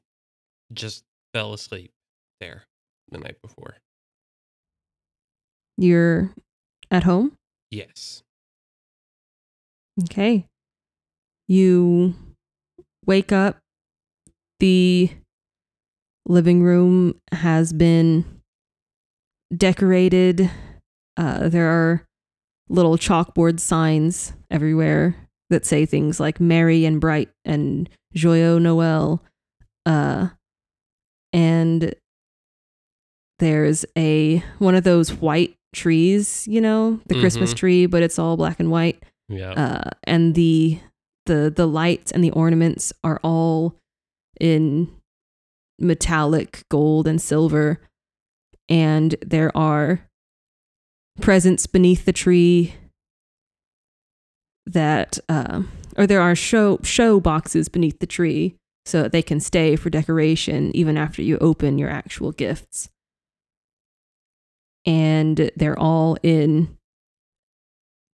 just 0.73 1.03
fell 1.33 1.53
asleep 1.53 1.91
there 2.39 2.63
the 3.11 3.19
night 3.19 3.41
before. 3.41 3.77
You're 5.77 6.33
at 6.91 7.03
home? 7.03 7.33
Yes. 7.71 8.23
Okay. 10.03 10.45
You 11.47 12.15
wake 13.05 13.31
up. 13.31 13.57
The 14.59 15.09
living 16.25 16.61
room 16.61 17.19
has 17.31 17.71
been 17.71 18.38
decorated. 19.55 20.49
Uh, 21.17 21.49
there 21.49 21.67
are 21.67 22.05
little 22.69 22.97
chalkboard 22.97 23.59
signs 23.59 24.33
everywhere 24.51 25.15
that 25.49 25.65
say 25.65 25.85
things 25.85 26.19
like 26.19 26.39
merry 26.39 26.85
and 26.85 27.01
bright 27.01 27.29
and 27.43 27.89
joyeux 28.15 28.59
Noel. 28.61 29.23
Uh, 29.85 30.29
and 31.33 31.93
there's 33.39 33.85
a 33.97 34.43
one 34.59 34.75
of 34.75 34.83
those 34.83 35.13
white 35.13 35.55
trees, 35.73 36.47
you 36.47 36.59
know, 36.61 36.99
the 37.07 37.19
Christmas 37.19 37.53
Mhm. 37.53 37.57
tree, 37.57 37.85
but 37.85 38.03
it's 38.03 38.19
all 38.19 38.37
black 38.37 38.59
and 38.59 38.69
white. 38.71 39.01
Yeah. 39.27 39.51
Uh, 39.53 39.89
and 40.03 40.35
the 40.35 40.79
the 41.25 41.51
the 41.55 41.67
lights 41.67 42.11
and 42.11 42.23
the 42.23 42.31
ornaments 42.31 42.91
are 43.03 43.19
all 43.23 43.75
in 44.39 44.89
metallic 45.79 46.63
gold 46.69 47.07
and 47.07 47.21
silver, 47.21 47.79
and 48.69 49.15
there 49.21 49.55
are 49.57 50.01
presents 51.19 51.65
beneath 51.65 52.05
the 52.05 52.13
tree 52.13 52.75
that 54.65 55.17
uh, 55.27 55.63
or 55.97 56.07
there 56.07 56.21
are 56.21 56.35
show 56.35 56.79
show 56.83 57.19
boxes 57.19 57.67
beneath 57.67 57.99
the 57.99 58.07
tree 58.07 58.55
so 58.85 59.03
that 59.03 59.11
they 59.11 59.21
can 59.21 59.39
stay 59.39 59.75
for 59.75 59.89
decoration 59.89 60.75
even 60.75 60.97
after 60.97 61.21
you 61.21 61.37
open 61.39 61.77
your 61.77 61.89
actual 61.89 62.31
gifts. 62.31 62.89
And 64.85 65.51
they're 65.55 65.77
all 65.77 66.17
in 66.23 66.77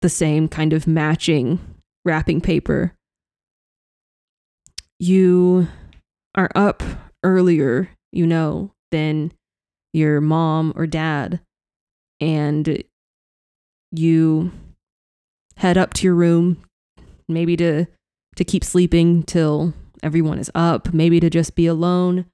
the 0.01 0.09
same 0.09 0.47
kind 0.47 0.73
of 0.73 0.87
matching 0.87 1.59
wrapping 2.05 2.41
paper. 2.41 2.95
You 4.99 5.67
are 6.35 6.49
up 6.55 6.81
earlier, 7.23 7.89
you 8.11 8.25
know, 8.25 8.71
than 8.91 9.31
your 9.93 10.19
mom 10.19 10.73
or 10.75 10.87
dad, 10.87 11.39
and 12.19 12.83
you 13.91 14.51
head 15.57 15.77
up 15.77 15.93
to 15.93 16.05
your 16.05 16.15
room, 16.15 16.63
maybe 17.27 17.55
to 17.57 17.85
to 18.35 18.43
keep 18.43 18.63
sleeping 18.63 19.23
till 19.23 19.73
everyone 20.01 20.39
is 20.39 20.49
up, 20.55 20.93
maybe 20.93 21.19
to 21.19 21.29
just 21.29 21.55
be 21.55 21.67
alone, 21.67 22.25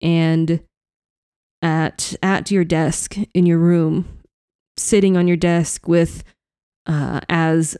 and 0.00 0.60
at 1.62 2.14
at 2.22 2.50
your 2.50 2.64
desk 2.64 3.16
in 3.34 3.46
your 3.46 3.58
room, 3.58 4.20
sitting 4.76 5.16
on 5.16 5.28
your 5.28 5.36
desk 5.36 5.86
with 5.86 6.24
uh, 6.86 7.20
as 7.28 7.76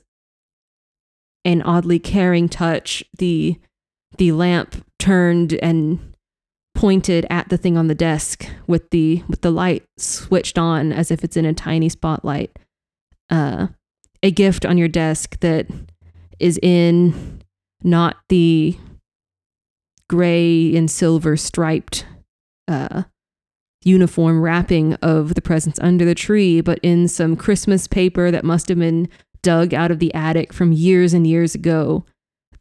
an 1.45 1.63
oddly 1.63 1.99
caring 1.99 2.49
touch, 2.49 3.05
the 3.19 3.59
the 4.19 4.33
lamp 4.33 4.85
turned 4.99 5.55
and 5.55 6.16
pointed 6.77 7.27
at 7.31 7.49
the 7.49 7.57
thing 7.57 7.77
on 7.77 7.89
the 7.89 7.95
desk 7.95 8.47
with 8.67 8.91
the 8.91 9.25
with 9.29 9.41
the 9.41 9.51
light 9.51 9.83
switched 9.97 10.59
on 10.59 10.93
as 10.93 11.11
if 11.11 11.25
it's 11.25 11.37
in 11.37 11.47
a 11.47 11.55
tiny 11.55 11.89
spotlight. 11.89 12.57
Uh, 13.31 13.69
a 14.23 14.31
gift 14.31 14.65
on 14.65 14.79
your 14.79 14.87
desk 14.87 15.41
that 15.41 15.67
is 16.39 16.59
in 16.63 17.43
not 17.83 18.17
the 18.29 18.77
gray 20.09 20.77
and 20.77 20.91
silver 20.91 21.37
striped 21.37 22.07
uh, 22.69 23.05
uniform 23.83 24.41
wrapping 24.41 24.95
of 24.95 25.35
the 25.35 25.43
presents 25.43 25.79
under 25.81 26.05
the 26.05 26.15
tree, 26.15 26.61
but 26.61 26.79
in 26.83 27.09
some 27.09 27.37
Christmas 27.37 27.89
paper 27.89 28.31
that 28.31 28.45
must 28.45 28.69
have 28.69 28.79
been 28.79 29.09
dug 29.43 29.73
out 29.73 29.91
of 29.91 29.99
the 29.99 30.13
attic 30.13 30.53
from 30.53 30.73
years 30.73 31.15
and 31.15 31.27
years 31.27 31.55
ago 31.55 32.05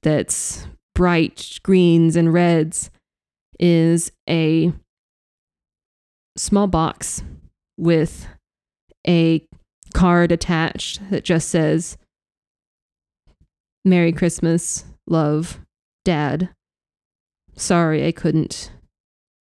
that's 0.03 0.67
bright 0.93 1.59
greens 1.63 2.15
and 2.15 2.31
reds 2.31 2.89
is 3.59 4.11
a 4.29 4.73
small 6.37 6.67
box 6.67 7.23
with 7.77 8.27
a 9.07 9.45
card 9.93 10.31
attached 10.31 11.09
that 11.09 11.23
just 11.23 11.49
says 11.49 11.97
Merry 13.83 14.11
Christmas, 14.11 14.85
love, 15.07 15.59
Dad. 16.03 16.49
Sorry 17.55 18.05
I 18.05 18.11
couldn't 18.11 18.71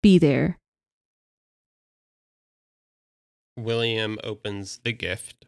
be 0.03 0.19
there. 0.19 0.59
William 3.57 4.19
opens 4.25 4.81
the 4.83 4.93
gift. 4.93 5.47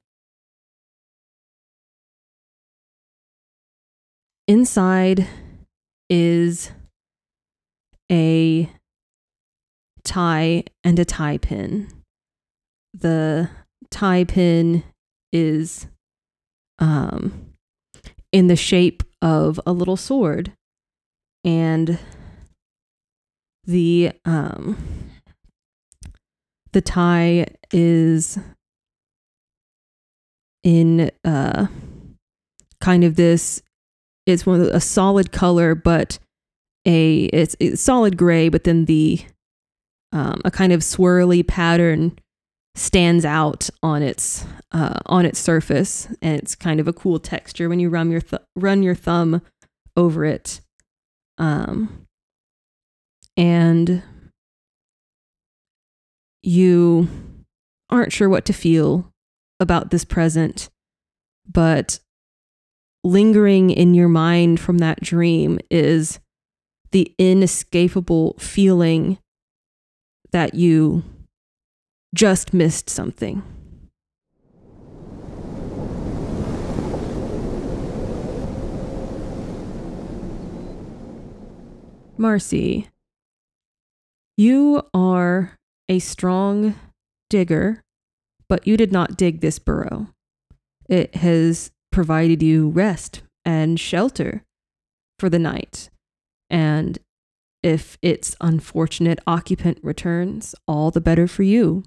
Inside 4.47 5.27
is 6.09 6.71
a 8.11 8.71
tie 10.05 10.65
and 10.83 10.99
a 10.99 11.05
tie 11.05 11.39
pin. 11.39 11.89
The 12.93 13.51
tie 13.91 14.25
pin 14.25 14.85
is 15.33 15.87
um, 16.79 17.55
in 18.33 18.47
the 18.47 18.57
shape 18.57 19.03
of 19.23 19.59
a 19.67 19.73
little 19.73 19.97
sword, 19.97 20.53
and 21.45 21.99
the 23.65 24.13
um, 24.25 24.77
the 26.73 26.81
tie 26.81 27.47
is 27.73 28.39
in 30.63 31.11
uh, 31.25 31.67
kind 32.81 33.05
of 33.05 33.17
this. 33.17 33.63
It's 34.27 34.47
one 34.47 34.61
a 34.61 34.81
solid 34.81 35.33
color, 35.33 35.75
but 35.75 36.19
a 36.87 37.25
it's, 37.25 37.57
it's 37.61 37.81
solid 37.81 38.17
gray, 38.17 38.49
but 38.49 38.65
then 38.65 38.85
the 38.85 39.21
um, 40.13 40.41
a 40.45 40.51
kind 40.51 40.73
of 40.73 40.81
swirly 40.81 41.47
pattern 41.47 42.19
stands 42.77 43.25
out 43.25 43.71
on 43.83 44.03
its 44.03 44.45
uh, 44.73 45.01
on 45.07 45.25
its 45.25 45.39
surface, 45.39 46.09
and 46.23 46.39
it's 46.39 46.55
kind 46.55 46.81
of 46.81 46.89
a 46.89 46.93
cool 46.93 47.19
texture 47.19 47.69
when 47.69 47.81
you 47.81 47.89
run 47.89 48.11
your 48.11 48.21
th- 48.21 48.43
run 48.57 48.83
your 48.83 48.95
thumb 48.95 49.43
over 49.97 50.25
it. 50.25 50.61
Um, 51.39 52.07
and 53.37 54.03
you 56.43 57.09
aren't 57.91 58.13
sure 58.13 58.29
what 58.29 58.45
to 58.45 58.53
feel 58.53 59.13
about 59.59 59.91
this 59.91 60.05
present, 60.05 60.69
but 61.51 61.99
lingering 63.03 63.71
in 63.71 63.95
your 63.95 64.09
mind 64.09 64.61
from 64.61 64.79
that 64.79 65.01
dream 65.01 65.59
is 65.71 66.19
the 66.95 67.13
inescapable 67.19 68.37
feeling 68.39 69.19
that 70.31 70.55
you 70.55 71.03
just 72.15 72.55
missed 72.55 72.89
something. 72.89 73.43
Marcy, 82.17 82.89
you 84.37 84.81
are 84.95 85.59
a 85.89 85.99
strong 85.99 86.77
digger, 87.29 87.83
but 88.49 88.65
you 88.69 88.77
did 88.77 88.93
not 88.93 89.17
dig 89.17 89.41
this 89.41 89.59
burrow. 89.59 90.11
It 90.89 91.17
has 91.17 91.73
provided 91.91 92.41
you 92.41 92.69
rest 92.69 93.23
and 93.45 93.81
shelter 93.81 94.45
for 95.19 95.29
the 95.29 95.41
night. 95.41 95.91
And 96.55 97.01
if 97.65 97.99
its 98.01 98.37
unfortunate 98.41 99.19
occupant 99.27 99.81
returns, 99.83 100.55
all 100.69 100.93
the 100.93 101.01
better 101.01 101.27
for 101.27 101.43
you. 101.43 101.83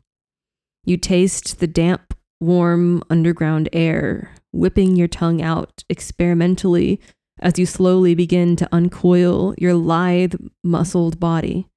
You 0.84 0.98
taste 0.98 1.62
the 1.62 1.68
damp, 1.68 2.14
warm 2.42 3.02
underground 3.10 3.70
air, 3.72 4.36
whipping 4.52 4.98
your 4.98 5.08
tongue 5.08 5.42
out 5.42 5.86
experimentally 5.90 7.00
as 7.40 7.58
you 7.58 7.66
slowly 7.66 8.14
begin 8.14 8.58
to 8.58 8.68
uncoil 8.74 9.56
your 9.58 9.74
lithe, 9.74 10.36
muscled 10.66 11.18
body. 11.18 11.68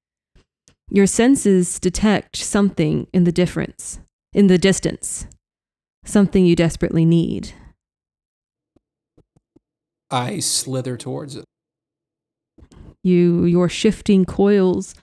Your 0.89 1.07
senses 1.07 1.79
detect 1.79 2.35
something 2.35 3.07
in 3.13 3.23
the 3.23 3.31
difference, 3.31 4.01
in 4.33 4.47
the 4.47 4.57
distance, 4.57 5.27
something 6.03 6.45
you 6.45 6.57
desperately 6.57 7.05
need. 7.05 7.53
I 10.09 10.39
slither 10.39 10.97
towards 10.97 11.37
it. 11.37 11.45
You, 13.03 13.45
your 13.45 13.69
shifting 13.69 14.25
coils 14.25 14.95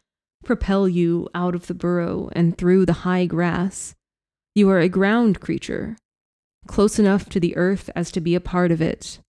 propel 0.44 0.88
you 0.88 1.28
out 1.34 1.54
of 1.54 1.66
the 1.66 1.74
burrow 1.74 2.30
and 2.32 2.56
through 2.56 2.86
the 2.86 3.04
high 3.04 3.26
grass. 3.26 3.94
You 4.54 4.70
are 4.70 4.80
a 4.80 4.88
ground 4.88 5.40
creature, 5.40 5.96
close 6.66 6.98
enough 6.98 7.28
to 7.30 7.40
the 7.40 7.56
earth 7.56 7.90
as 7.94 8.10
to 8.12 8.20
be 8.20 8.34
a 8.34 8.40
part 8.40 8.70
of 8.70 8.80
it. 8.80 9.20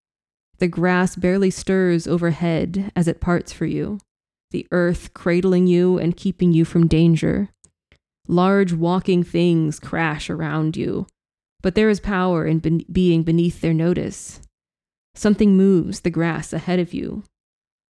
The 0.58 0.68
grass 0.68 1.16
barely 1.16 1.50
stirs 1.50 2.06
overhead 2.06 2.92
as 2.94 3.08
it 3.08 3.20
parts 3.20 3.52
for 3.52 3.64
you, 3.66 4.00
the 4.50 4.66
earth 4.70 5.14
cradling 5.14 5.66
you 5.66 5.98
and 5.98 6.16
keeping 6.16 6.52
you 6.52 6.64
from 6.64 6.88
danger. 6.88 7.48
Large 8.26 8.72
walking 8.72 9.22
things 9.22 9.80
crash 9.80 10.28
around 10.28 10.76
you, 10.76 11.06
but 11.62 11.74
there 11.74 11.88
is 11.88 12.00
power 12.00 12.46
in 12.46 12.58
be- 12.58 12.86
being 12.90 13.22
beneath 13.22 13.60
their 13.60 13.74
notice. 13.74 14.40
Something 15.14 15.56
moves 15.56 16.00
the 16.00 16.10
grass 16.10 16.52
ahead 16.52 16.78
of 16.78 16.92
you, 16.92 17.24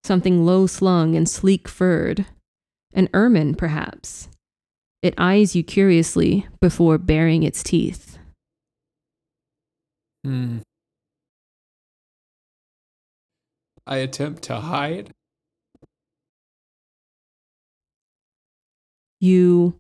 something 0.06 0.46
low 0.46 0.68
slung 0.68 1.16
and 1.16 1.28
sleek 1.28 1.68
furred. 1.68 2.26
An 2.94 3.10
ermine, 3.14 3.56
perhaps. 3.56 4.30
It 5.02 5.14
eyes 5.18 5.56
you 5.56 5.64
curiously 5.64 6.48
before 6.62 6.98
baring 6.98 7.44
its 7.44 7.62
teeth. 7.62 8.18
Hmm. 10.24 10.60
I 13.86 13.98
attempt 13.98 14.44
to 14.44 14.56
hide. 14.56 15.12
You 19.20 19.80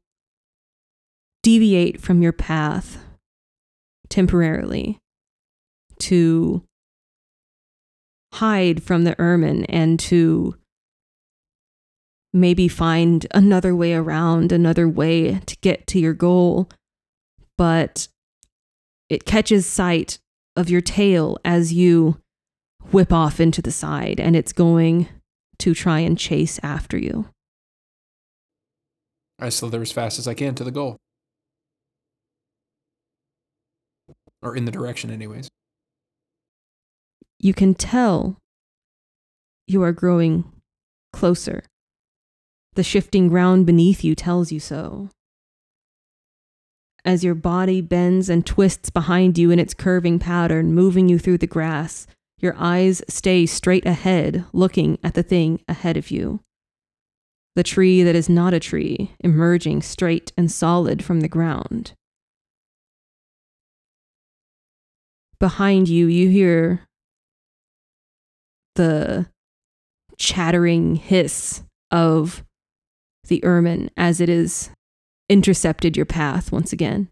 deviate 1.42 2.02
from 2.02 2.22
your 2.22 2.34
path 2.34 2.98
temporarily 4.10 5.00
to 6.00 6.64
hide 8.36 8.84
from 8.84 9.04
the 9.04 9.16
ermine 9.20 9.66
and 9.66 10.00
to 10.00 10.56
maybe 12.34 12.68
find 12.68 13.26
another 13.32 13.76
way 13.76 13.94
around, 13.94 14.52
another 14.52 14.90
way 14.90 15.40
to 15.46 15.56
get 15.62 15.88
to 15.88 16.00
your 16.00 16.14
goal. 16.14 16.70
But 17.58 18.08
it 19.10 19.26
catches 19.26 19.66
sight 19.66 20.20
of 20.56 20.70
your 20.70 20.82
tail 20.82 21.38
as 21.46 21.72
you 21.72 22.20
whip 22.92 23.14
off 23.14 23.40
into 23.40 23.62
the 23.62 23.72
side, 23.72 24.20
and 24.20 24.36
it's 24.36 24.54
going 24.54 25.08
to 25.60 25.74
try 25.74 26.00
and 26.00 26.18
chase 26.18 26.60
after 26.62 26.98
you. 26.98 27.30
I 29.40 29.50
slither 29.50 29.82
as 29.82 29.92
fast 29.92 30.20
as 30.20 30.28
I 30.28 30.34
can 30.34 30.56
to 30.56 30.64
the 30.64 30.72
goal. 30.72 30.98
Or 34.42 34.56
in 34.56 34.66
the 34.66 34.72
direction, 34.72 35.10
anyways. 35.10 35.50
You 37.46 37.54
can 37.54 37.76
tell 37.76 38.40
you 39.68 39.84
are 39.84 39.92
growing 39.92 40.52
closer. 41.14 41.62
The 42.74 42.82
shifting 42.82 43.28
ground 43.28 43.68
beneath 43.68 44.04
you 44.04 44.16
tells 44.16 44.52
you 44.52 44.60
so. 44.60 45.10
As 47.06 47.24
your 47.24 47.36
body 47.36 47.82
bends 47.82 48.30
and 48.30 48.48
twists 48.48 48.90
behind 48.90 49.38
you 49.38 49.52
in 49.52 49.60
its 49.60 49.76
curving 49.76 50.18
pattern, 50.18 50.74
moving 50.74 51.08
you 51.08 51.20
through 51.20 51.38
the 51.38 51.46
grass, 51.46 52.08
your 52.40 52.56
eyes 52.58 53.04
stay 53.08 53.46
straight 53.46 53.86
ahead, 53.86 54.46
looking 54.52 54.98
at 55.04 55.14
the 55.14 55.22
thing 55.22 55.62
ahead 55.68 55.98
of 55.98 56.10
you. 56.10 56.40
The 57.56 57.62
tree 57.62 58.02
that 58.02 58.16
is 58.16 58.28
not 58.28 58.56
a 58.56 58.60
tree, 58.60 59.12
emerging 59.20 59.84
straight 59.84 60.34
and 60.36 60.52
solid 60.52 61.06
from 61.06 61.20
the 61.20 61.28
ground. 61.28 61.94
Behind 65.40 65.88
you, 65.88 66.08
you 66.08 66.30
hear 66.30 66.88
the 68.76 69.28
chattering 70.18 70.96
hiss 70.96 71.64
of 71.92 72.44
the 73.28 73.44
ermine 73.44 73.90
as 73.98 74.22
it 74.22 74.30
is 74.30 74.70
intercepted 75.30 75.98
your 75.98 76.06
path 76.06 76.52
once 76.52 76.72
again. 76.72 77.10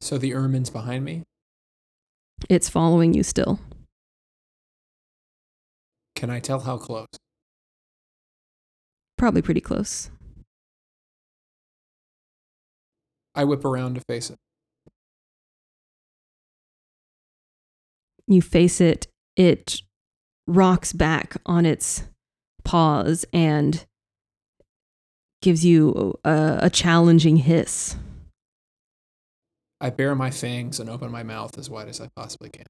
So 0.00 0.18
the 0.18 0.34
ermine's 0.34 0.70
behind 0.70 1.04
me. 1.04 1.24
It's 2.48 2.68
following 2.68 3.14
you 3.14 3.22
still. 3.22 3.58
Can 6.14 6.30
I 6.30 6.40
tell 6.40 6.60
how 6.60 6.76
close? 6.76 7.08
Probably 9.16 9.42
pretty 9.42 9.60
close. 9.60 10.10
I 13.34 13.44
whip 13.44 13.64
around 13.64 13.94
to 13.94 14.00
face 14.08 14.30
it. 14.30 14.38
You 18.26 18.42
face 18.42 18.80
it, 18.80 19.06
it 19.36 19.80
rocks 20.48 20.92
back 20.92 21.36
on 21.46 21.64
its 21.66 22.04
paws 22.64 23.24
and 23.32 23.86
gives 25.42 25.64
you 25.64 26.18
a, 26.24 26.58
a 26.62 26.70
challenging 26.70 27.36
hiss. 27.36 27.96
I 29.80 29.90
bare 29.90 30.16
my 30.16 30.30
fangs 30.30 30.80
and 30.80 30.90
open 30.90 31.12
my 31.12 31.22
mouth 31.22 31.56
as 31.56 31.70
wide 31.70 31.88
as 31.88 32.00
I 32.00 32.08
possibly 32.16 32.50
can. 32.50 32.66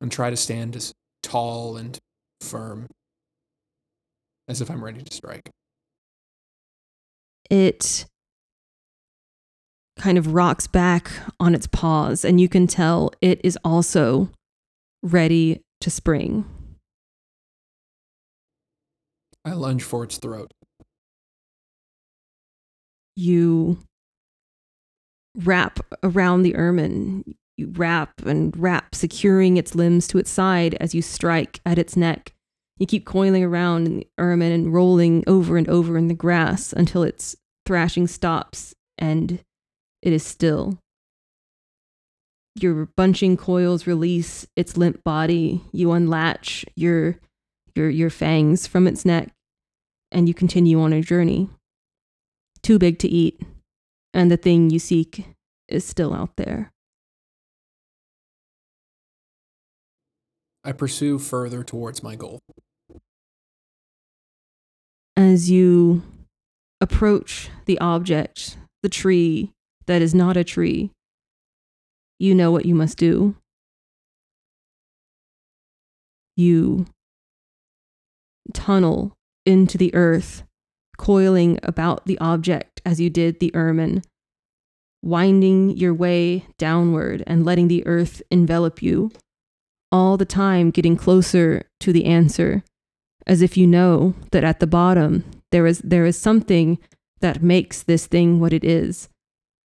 And 0.00 0.10
try 0.10 0.30
to 0.30 0.36
stand 0.36 0.76
as 0.76 0.94
tall 1.22 1.76
and 1.76 1.98
firm 2.40 2.86
as 4.48 4.60
if 4.60 4.70
I'm 4.70 4.82
ready 4.82 5.02
to 5.02 5.14
strike. 5.14 5.50
It 7.50 8.06
kind 9.98 10.18
of 10.18 10.34
rocks 10.34 10.66
back 10.66 11.10
on 11.38 11.54
its 11.54 11.66
paws, 11.66 12.24
and 12.24 12.40
you 12.40 12.48
can 12.48 12.66
tell 12.66 13.12
it 13.20 13.40
is 13.44 13.58
also 13.64 14.30
ready 15.02 15.63
to 15.80 15.90
spring. 15.90 16.44
I 19.44 19.52
lunge 19.52 19.82
for 19.82 20.04
its 20.04 20.18
throat. 20.18 20.52
You 23.16 23.78
wrap 25.36 25.80
around 26.02 26.42
the 26.42 26.56
ermine. 26.56 27.36
You 27.56 27.72
wrap 27.76 28.22
and 28.24 28.56
wrap, 28.56 28.94
securing 28.94 29.56
its 29.56 29.74
limbs 29.74 30.08
to 30.08 30.18
its 30.18 30.30
side 30.30 30.74
as 30.80 30.94
you 30.94 31.02
strike 31.02 31.60
at 31.64 31.78
its 31.78 31.96
neck. 31.96 32.32
You 32.78 32.86
keep 32.86 33.04
coiling 33.04 33.44
around 33.44 33.86
in 33.86 33.96
the 33.98 34.08
ermine 34.18 34.50
and 34.50 34.74
rolling 34.74 35.22
over 35.26 35.56
and 35.56 35.68
over 35.68 35.96
in 35.96 36.08
the 36.08 36.14
grass 36.14 36.72
until 36.72 37.04
its 37.04 37.36
thrashing 37.66 38.08
stops 38.08 38.74
and 38.98 39.40
it 40.02 40.12
is 40.12 40.24
still. 40.24 40.78
Your 42.56 42.86
bunching 42.96 43.36
coils 43.36 43.86
release 43.86 44.46
its 44.54 44.76
limp 44.76 45.02
body. 45.02 45.62
You 45.72 45.92
unlatch 45.92 46.64
your 46.76 47.18
your 47.74 47.90
your 47.90 48.10
fangs 48.10 48.66
from 48.66 48.86
its 48.86 49.04
neck 49.04 49.32
and 50.12 50.28
you 50.28 50.34
continue 50.34 50.80
on 50.80 50.92
a 50.92 51.02
journey. 51.02 51.50
Too 52.62 52.78
big 52.78 52.98
to 53.00 53.08
eat, 53.08 53.42
and 54.14 54.30
the 54.30 54.36
thing 54.36 54.70
you 54.70 54.78
seek 54.78 55.26
is 55.68 55.84
still 55.84 56.14
out 56.14 56.36
there. 56.36 56.70
I 60.62 60.72
pursue 60.72 61.18
further 61.18 61.62
towards 61.62 62.02
my 62.02 62.14
goal. 62.16 62.38
As 65.16 65.50
you 65.50 66.02
approach 66.80 67.50
the 67.66 67.78
object, 67.80 68.56
the 68.82 68.88
tree 68.88 69.52
that 69.86 70.00
is 70.00 70.14
not 70.14 70.36
a 70.36 70.44
tree, 70.44 70.90
you 72.24 72.34
know 72.34 72.50
what 72.50 72.64
you 72.64 72.74
must 72.74 72.96
do. 72.96 73.36
You 76.36 76.86
tunnel 78.54 79.12
into 79.44 79.76
the 79.76 79.94
earth, 79.94 80.42
coiling 80.96 81.60
about 81.62 82.06
the 82.06 82.18
object 82.18 82.80
as 82.84 82.98
you 82.98 83.10
did 83.10 83.40
the 83.40 83.54
ermine, 83.54 84.02
winding 85.02 85.76
your 85.76 85.92
way 85.92 86.46
downward 86.58 87.22
and 87.26 87.44
letting 87.44 87.68
the 87.68 87.86
earth 87.86 88.22
envelop 88.30 88.82
you, 88.82 89.10
all 89.92 90.16
the 90.16 90.24
time 90.24 90.70
getting 90.70 90.96
closer 90.96 91.68
to 91.80 91.92
the 91.92 92.06
answer, 92.06 92.64
as 93.26 93.42
if 93.42 93.56
you 93.56 93.66
know 93.66 94.14
that 94.30 94.44
at 94.44 94.60
the 94.60 94.66
bottom 94.66 95.24
there 95.52 95.66
is, 95.66 95.80
there 95.80 96.06
is 96.06 96.18
something 96.18 96.78
that 97.20 97.42
makes 97.42 97.82
this 97.82 98.06
thing 98.06 98.40
what 98.40 98.54
it 98.54 98.64
is, 98.64 99.10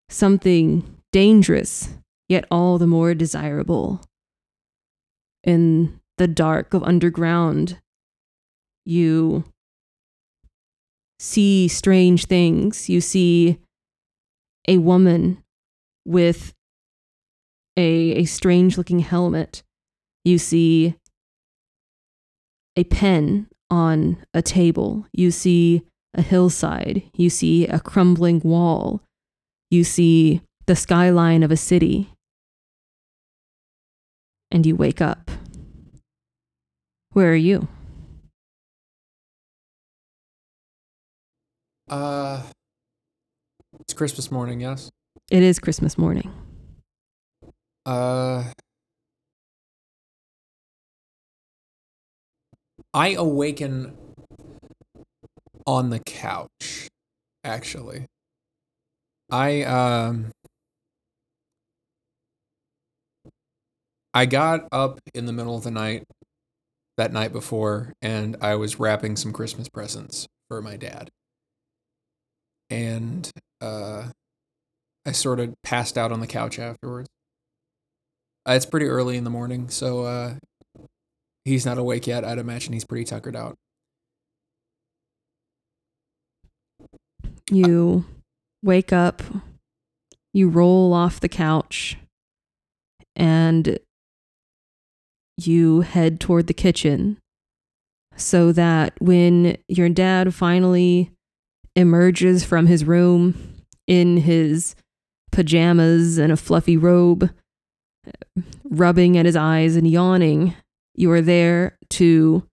something 0.09 0.97
dangerous, 1.13 1.89
yet 2.29 2.45
all 2.49 2.77
the 2.77 2.87
more 2.87 3.13
desirable. 3.13 4.01
In 5.43 5.99
the 6.17 6.27
dark 6.27 6.73
of 6.73 6.83
underground, 6.83 7.79
you 8.85 9.43
see 11.19 11.67
strange 11.67 12.25
things. 12.25 12.89
You 12.89 13.01
see 13.01 13.59
a 14.67 14.77
woman 14.77 15.43
with 16.05 16.53
a, 17.75 17.81
a 18.13 18.25
strange 18.25 18.77
looking 18.77 18.99
helmet. 18.99 19.63
You 20.23 20.37
see 20.37 20.95
a 22.75 22.83
pen 22.83 23.47
on 23.69 24.17
a 24.33 24.41
table. 24.41 25.05
You 25.13 25.31
see 25.31 25.83
a 26.13 26.21
hillside. 26.21 27.03
You 27.13 27.29
see 27.29 27.67
a 27.67 27.79
crumbling 27.79 28.41
wall. 28.43 29.01
You 29.69 29.83
see 29.83 30.41
the 30.65 30.75
skyline 30.75 31.43
of 31.43 31.51
a 31.51 31.57
city. 31.57 32.13
And 34.51 34.65
you 34.65 34.75
wake 34.75 35.01
up. 35.01 35.29
Where 37.11 37.31
are 37.31 37.35
you? 37.35 37.67
Uh, 41.89 42.43
it's 43.79 43.93
Christmas 43.93 44.31
morning, 44.31 44.61
yes. 44.61 44.89
It 45.31 45.43
is 45.43 45.59
Christmas 45.59 45.97
morning. 45.97 46.31
Uh, 47.85 48.51
I 52.93 53.13
awaken 53.13 53.95
on 55.65 55.89
the 55.89 55.99
couch. 55.99 56.89
Actually, 57.43 58.05
I 59.31 59.63
um, 59.63 60.31
I 64.13 64.25
got 64.25 64.67
up 64.71 64.99
in 65.13 65.25
the 65.25 65.33
middle 65.33 65.55
of 65.55 65.63
the 65.63 65.71
night 65.71 66.03
that 66.97 67.13
night 67.13 67.31
before, 67.31 67.93
and 68.01 68.35
I 68.41 68.55
was 68.55 68.79
wrapping 68.79 69.15
some 69.15 69.31
Christmas 69.31 69.69
presents 69.69 70.27
for 70.49 70.61
my 70.61 70.75
dad 70.75 71.09
and 72.69 73.31
uh, 73.61 74.09
I 75.05 75.11
sort 75.11 75.39
of 75.39 75.53
passed 75.63 75.97
out 75.97 76.11
on 76.11 76.19
the 76.19 76.27
couch 76.27 76.59
afterwards. 76.59 77.09
Uh, 78.47 78.53
it's 78.53 78.65
pretty 78.65 78.85
early 78.85 79.17
in 79.17 79.23
the 79.23 79.29
morning, 79.29 79.69
so 79.69 80.03
uh, 80.05 80.35
he's 81.45 81.65
not 81.65 81.77
awake 81.77 82.07
yet. 82.07 82.23
I'd 82.23 82.37
imagine 82.37 82.73
he's 82.73 82.85
pretty 82.85 83.05
tuckered 83.05 83.35
out. 83.35 83.55
You 87.51 88.05
wake 88.63 88.93
up, 88.93 89.23
you 90.33 90.49
roll 90.49 90.93
off 90.93 91.19
the 91.19 91.29
couch, 91.29 91.97
and 93.15 93.79
you 95.47 95.81
head 95.81 96.19
toward 96.19 96.47
the 96.47 96.53
kitchen 96.53 97.17
so 98.15 98.51
that 98.51 98.93
when 98.99 99.57
your 99.67 99.89
dad 99.89 100.33
finally 100.33 101.11
emerges 101.75 102.43
from 102.43 102.67
his 102.67 102.83
room 102.83 103.55
in 103.87 104.17
his 104.17 104.75
pajamas 105.31 106.17
and 106.17 106.31
a 106.31 106.37
fluffy 106.37 106.77
robe, 106.77 107.29
rubbing 108.69 109.17
at 109.17 109.25
his 109.25 109.35
eyes 109.35 109.75
and 109.75 109.89
yawning. 109.89 110.55
You 110.95 111.11
are 111.11 111.21
there 111.21 111.77
to 111.91 112.43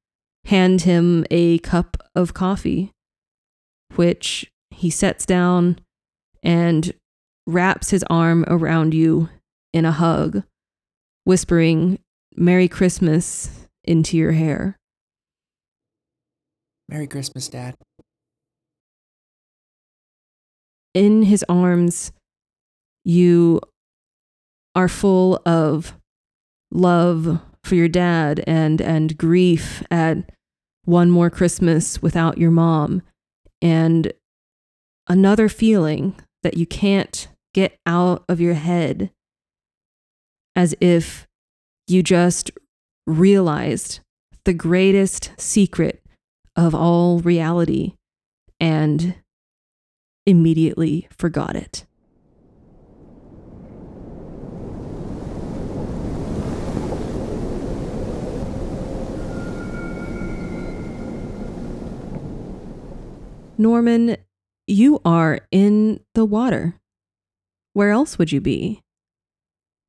hand 0.44 0.82
him 0.82 1.26
a 1.30 1.58
cup 1.58 1.96
of 2.14 2.34
coffee, 2.34 2.92
which 3.96 4.50
he 4.70 4.90
sets 4.90 5.26
down 5.26 5.78
and 6.42 6.92
wraps 7.46 7.90
his 7.90 8.04
arm 8.08 8.44
around 8.46 8.94
you 8.94 9.28
in 9.72 9.84
a 9.84 9.92
hug, 9.92 10.42
whispering 11.24 11.98
Merry 12.36 12.68
Christmas 12.68 13.50
into 13.84 14.16
your 14.16 14.32
hair. 14.32 14.76
Merry 16.88 17.06
Christmas, 17.06 17.48
Dad. 17.48 17.74
In 20.94 21.22
his 21.22 21.44
arms, 21.48 22.12
you 23.04 23.60
are 24.74 24.88
full 24.88 25.40
of 25.46 25.94
love 26.70 27.40
for 27.64 27.74
your 27.74 27.88
dad 27.88 28.42
and 28.46 28.80
and 28.80 29.16
grief 29.16 29.82
at 29.90 30.30
one 30.84 31.10
more 31.10 31.30
Christmas 31.30 32.00
without 32.00 32.38
your 32.38 32.50
mom 32.50 33.02
and 33.60 34.12
another 35.08 35.48
feeling 35.48 36.14
that 36.42 36.56
you 36.56 36.66
can't 36.66 37.28
get 37.54 37.78
out 37.86 38.24
of 38.28 38.40
your 38.40 38.54
head 38.54 39.10
as 40.54 40.74
if 40.80 41.25
you 41.86 42.02
just 42.02 42.50
realized 43.06 44.00
the 44.44 44.52
greatest 44.52 45.30
secret 45.38 46.02
of 46.56 46.74
all 46.74 47.20
reality 47.20 47.94
and 48.58 49.14
immediately 50.24 51.08
forgot 51.16 51.54
it. 51.54 51.86
Norman, 63.58 64.16
you 64.66 65.00
are 65.04 65.40
in 65.50 66.00
the 66.14 66.24
water. 66.24 66.78
Where 67.72 67.90
else 67.90 68.18
would 68.18 68.32
you 68.32 68.40
be? 68.40 68.82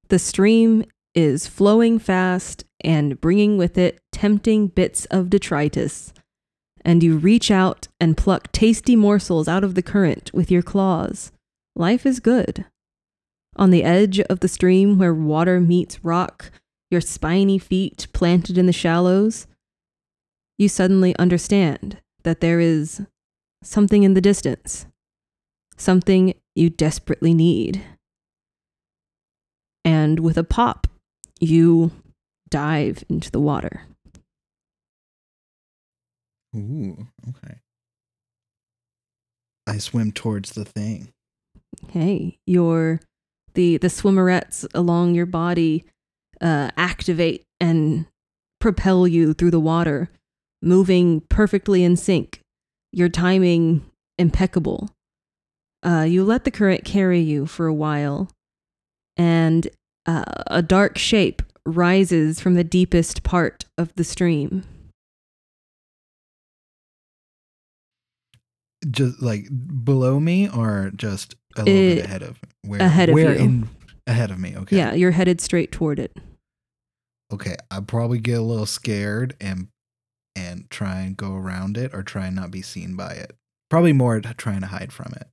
The 0.09 0.19
stream 0.19 0.85
is 1.17 1.47
flowing 1.47 1.97
fast 1.97 2.63
and 2.81 3.19
bringing 3.19 3.57
with 3.57 3.75
it 3.75 3.99
tempting 4.11 4.67
bits 4.67 5.05
of 5.05 5.31
detritus, 5.31 6.13
and 6.85 7.01
you 7.01 7.17
reach 7.17 7.49
out 7.49 7.87
and 7.99 8.15
pluck 8.15 8.51
tasty 8.51 8.95
morsels 8.95 9.47
out 9.47 9.63
of 9.63 9.73
the 9.73 9.81
current 9.81 10.31
with 10.31 10.51
your 10.51 10.61
claws. 10.61 11.31
Life 11.75 12.05
is 12.05 12.19
good. 12.19 12.65
On 13.55 13.71
the 13.71 13.83
edge 13.83 14.19
of 14.19 14.41
the 14.41 14.47
stream 14.47 14.99
where 14.99 15.13
water 15.13 15.59
meets 15.59 16.05
rock, 16.05 16.51
your 16.91 17.01
spiny 17.01 17.57
feet 17.57 18.05
planted 18.13 18.55
in 18.55 18.67
the 18.67 18.71
shallows, 18.71 19.47
you 20.59 20.69
suddenly 20.69 21.15
understand 21.17 21.97
that 22.23 22.41
there 22.41 22.59
is 22.59 23.01
something 23.63 24.03
in 24.03 24.13
the 24.13 24.21
distance, 24.21 24.85
something 25.77 26.35
you 26.55 26.69
desperately 26.69 27.33
need. 27.33 27.83
And 29.83 30.19
with 30.19 30.37
a 30.37 30.43
pop, 30.43 30.86
you 31.39 31.91
dive 32.49 33.03
into 33.09 33.31
the 33.31 33.39
water. 33.39 33.83
Ooh, 36.55 37.07
okay. 37.29 37.55
I 39.67 39.77
swim 39.77 40.11
towards 40.11 40.51
the 40.51 40.65
thing. 40.65 41.09
Okay, 41.85 42.37
your 42.45 43.01
the 43.53 43.77
the 43.77 43.87
swimmerets 43.87 44.65
along 44.73 45.13
your 45.13 45.25
body 45.25 45.85
uh, 46.41 46.71
activate 46.77 47.43
and 47.59 48.05
propel 48.59 49.07
you 49.07 49.33
through 49.33 49.51
the 49.51 49.59
water, 49.59 50.09
moving 50.61 51.21
perfectly 51.29 51.83
in 51.83 51.97
sync. 51.97 52.39
Your 52.91 53.09
timing 53.09 53.85
impeccable. 54.17 54.89
Uh, 55.83 56.05
you 56.07 56.23
let 56.23 56.43
the 56.43 56.51
current 56.51 56.85
carry 56.85 57.19
you 57.19 57.45
for 57.45 57.67
a 57.67 57.73
while, 57.73 58.31
and 59.15 59.67
uh, 60.07 60.23
a 60.47 60.61
dark 60.61 60.97
shape 60.97 61.41
rises 61.65 62.39
from 62.39 62.53
the 62.55 62.63
deepest 62.63 63.23
part 63.23 63.65
of 63.77 63.93
the 63.95 64.03
stream. 64.03 64.63
Just 68.89 69.21
like 69.21 69.47
below 69.83 70.19
me 70.19 70.47
or 70.49 70.91
just 70.95 71.35
a 71.57 71.63
little 71.63 71.95
bit 71.95 71.99
Eh, 71.99 72.03
ahead 72.05 72.21
of 72.23 72.39
where 72.63 72.79
ahead 72.79 73.09
of 73.09 73.15
where 73.15 73.33
you. 73.33 73.39
in 73.39 73.69
ahead 74.05 74.31
of 74.31 74.39
me, 74.39 74.55
okay. 74.55 74.77
Yeah, 74.77 74.93
you're 74.93 75.11
headed 75.11 75.41
straight 75.41 75.71
toward 75.71 75.99
it. 75.99 76.15
Okay. 77.33 77.55
I 77.71 77.79
probably 77.81 78.19
get 78.19 78.37
a 78.39 78.41
little 78.41 78.65
scared 78.67 79.35
and 79.41 79.67
and 80.35 80.69
try 80.69 80.99
and 81.01 81.17
go 81.17 81.33
around 81.35 81.75
it 81.77 81.93
or 81.93 82.03
try 82.03 82.27
and 82.27 82.35
not 82.35 82.51
be 82.51 82.61
seen 82.61 82.95
by 82.95 83.13
it. 83.13 83.35
Probably 83.69 83.91
more 83.93 84.21
trying 84.21 84.61
to 84.61 84.67
hide 84.67 84.93
from 84.93 85.11
it. 85.19 85.27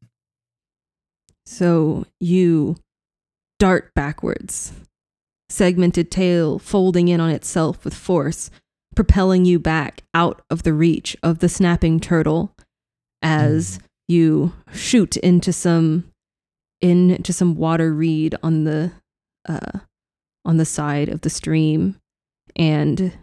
So 1.46 2.06
you 2.20 2.76
dart 3.58 3.92
backwards, 3.94 4.72
segmented 5.48 6.10
tail 6.10 6.58
folding 6.58 7.08
in 7.08 7.20
on 7.20 7.30
itself 7.30 7.84
with 7.84 7.94
force, 7.94 8.50
propelling 8.94 9.44
you 9.44 9.58
back 9.58 10.02
out 10.12 10.42
of 10.50 10.62
the 10.62 10.72
reach 10.72 11.16
of 11.22 11.40
the 11.40 11.48
snapping 11.48 12.00
turtle 12.00 12.54
as 13.22 13.78
you 14.06 14.52
shoot 14.72 15.16
into 15.18 15.52
some 15.52 16.10
into 16.80 17.32
some 17.32 17.54
water 17.54 17.94
reed 17.94 18.34
on 18.42 18.64
the 18.64 18.92
uh, 19.48 19.78
on 20.44 20.58
the 20.58 20.66
side 20.66 21.08
of 21.08 21.22
the 21.22 21.30
stream 21.30 21.96
and 22.56 23.16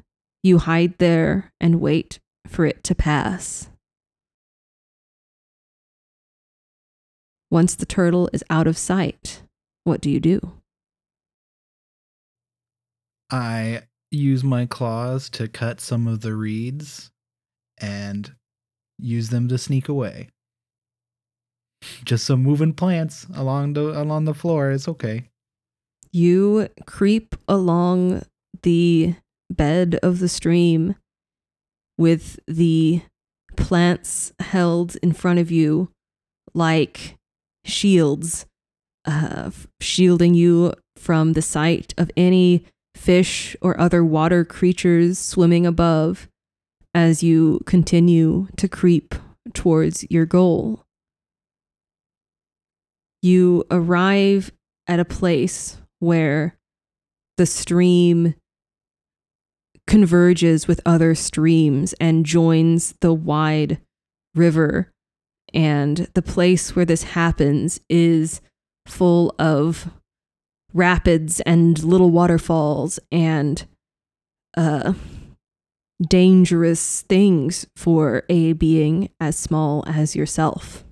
you 0.44 0.58
hide 0.58 0.98
there 0.98 1.52
and 1.60 1.80
wait 1.80 2.20
for 2.48 2.66
it 2.66 2.84
to 2.84 2.96
pass. 2.96 3.70
Once 7.50 7.76
the 7.76 7.86
turtle 7.86 8.30
is 8.34 8.44
out 8.50 8.66
of 8.66 8.78
sight, 8.78 9.44
what 9.84 10.02
do 10.02 10.10
you 10.10 10.20
do? 10.20 10.40
I 13.32 13.84
use 14.12 14.44
my 14.44 14.66
claws 14.66 15.30
to 15.32 15.48
cut 15.48 15.80
some 15.80 16.08
of 16.08 16.22
the 16.22 16.36
reeds 16.36 17.12
and 17.80 18.34
use 19.00 19.30
them 19.30 19.48
to 19.48 19.58
sneak 19.58 19.88
away. 19.88 20.30
Just 22.04 22.26
some 22.26 22.44
moving 22.44 22.74
plants 22.74 23.26
along 23.34 23.74
the 23.74 24.00
along 24.00 24.26
the 24.26 24.34
floor. 24.34 24.72
It's 24.72 24.88
okay. 24.88 25.30
You 26.12 26.68
creep 26.86 27.36
along 27.48 28.24
the 28.62 29.16
bed 29.50 29.98
of 30.04 30.20
the 30.20 30.30
stream 30.30 30.96
with 31.98 32.40
the 32.48 33.02
plants 33.56 34.34
held 34.40 34.98
in 34.98 35.14
front 35.14 35.40
of 35.40 35.50
you 35.50 35.90
like 36.54 37.18
shields, 37.64 38.46
uh, 39.06 39.52
shielding 39.80 40.34
you 40.34 40.74
from 40.96 41.34
the 41.34 41.42
sight 41.42 41.94
of 41.98 42.12
any 42.16 42.66
fish 42.96 43.56
or 43.62 43.80
other 43.80 44.04
water 44.04 44.46
creatures 44.46 45.18
swimming 45.18 45.66
above 45.66 46.28
as 46.94 47.24
you 47.24 47.62
continue 47.66 48.48
to 48.58 48.68
creep 48.68 49.16
towards 49.54 50.06
your 50.10 50.26
goal. 50.26 50.84
You 53.22 53.64
arrive 53.72 54.52
at 54.88 55.00
a 55.00 55.06
place 55.06 55.78
where 56.00 56.58
the 57.38 57.46
stream 57.46 58.36
converges 59.88 60.68
with 60.68 60.82
other 60.86 61.16
streams 61.16 61.94
and 61.94 62.26
joins 62.26 62.94
the 63.02 63.14
wide 63.14 63.80
river. 64.36 64.92
And 65.54 66.08
the 66.14 66.22
place 66.22 66.76
where 66.76 66.86
this 66.86 67.04
happens 67.04 67.80
is 67.90 68.42
full 68.92 69.34
of 69.40 69.90
rapids 70.74 71.40
and 71.42 71.84
little 71.84 72.12
waterfalls 72.12 73.00
and 73.12 73.66
uh, 74.56 74.94
dangerous 76.02 77.02
things 77.04 77.66
for 77.76 78.24
a 78.30 78.54
being 78.54 79.10
as 79.20 79.38
small 79.38 79.84
as 79.88 80.16
yourself. 80.16 80.84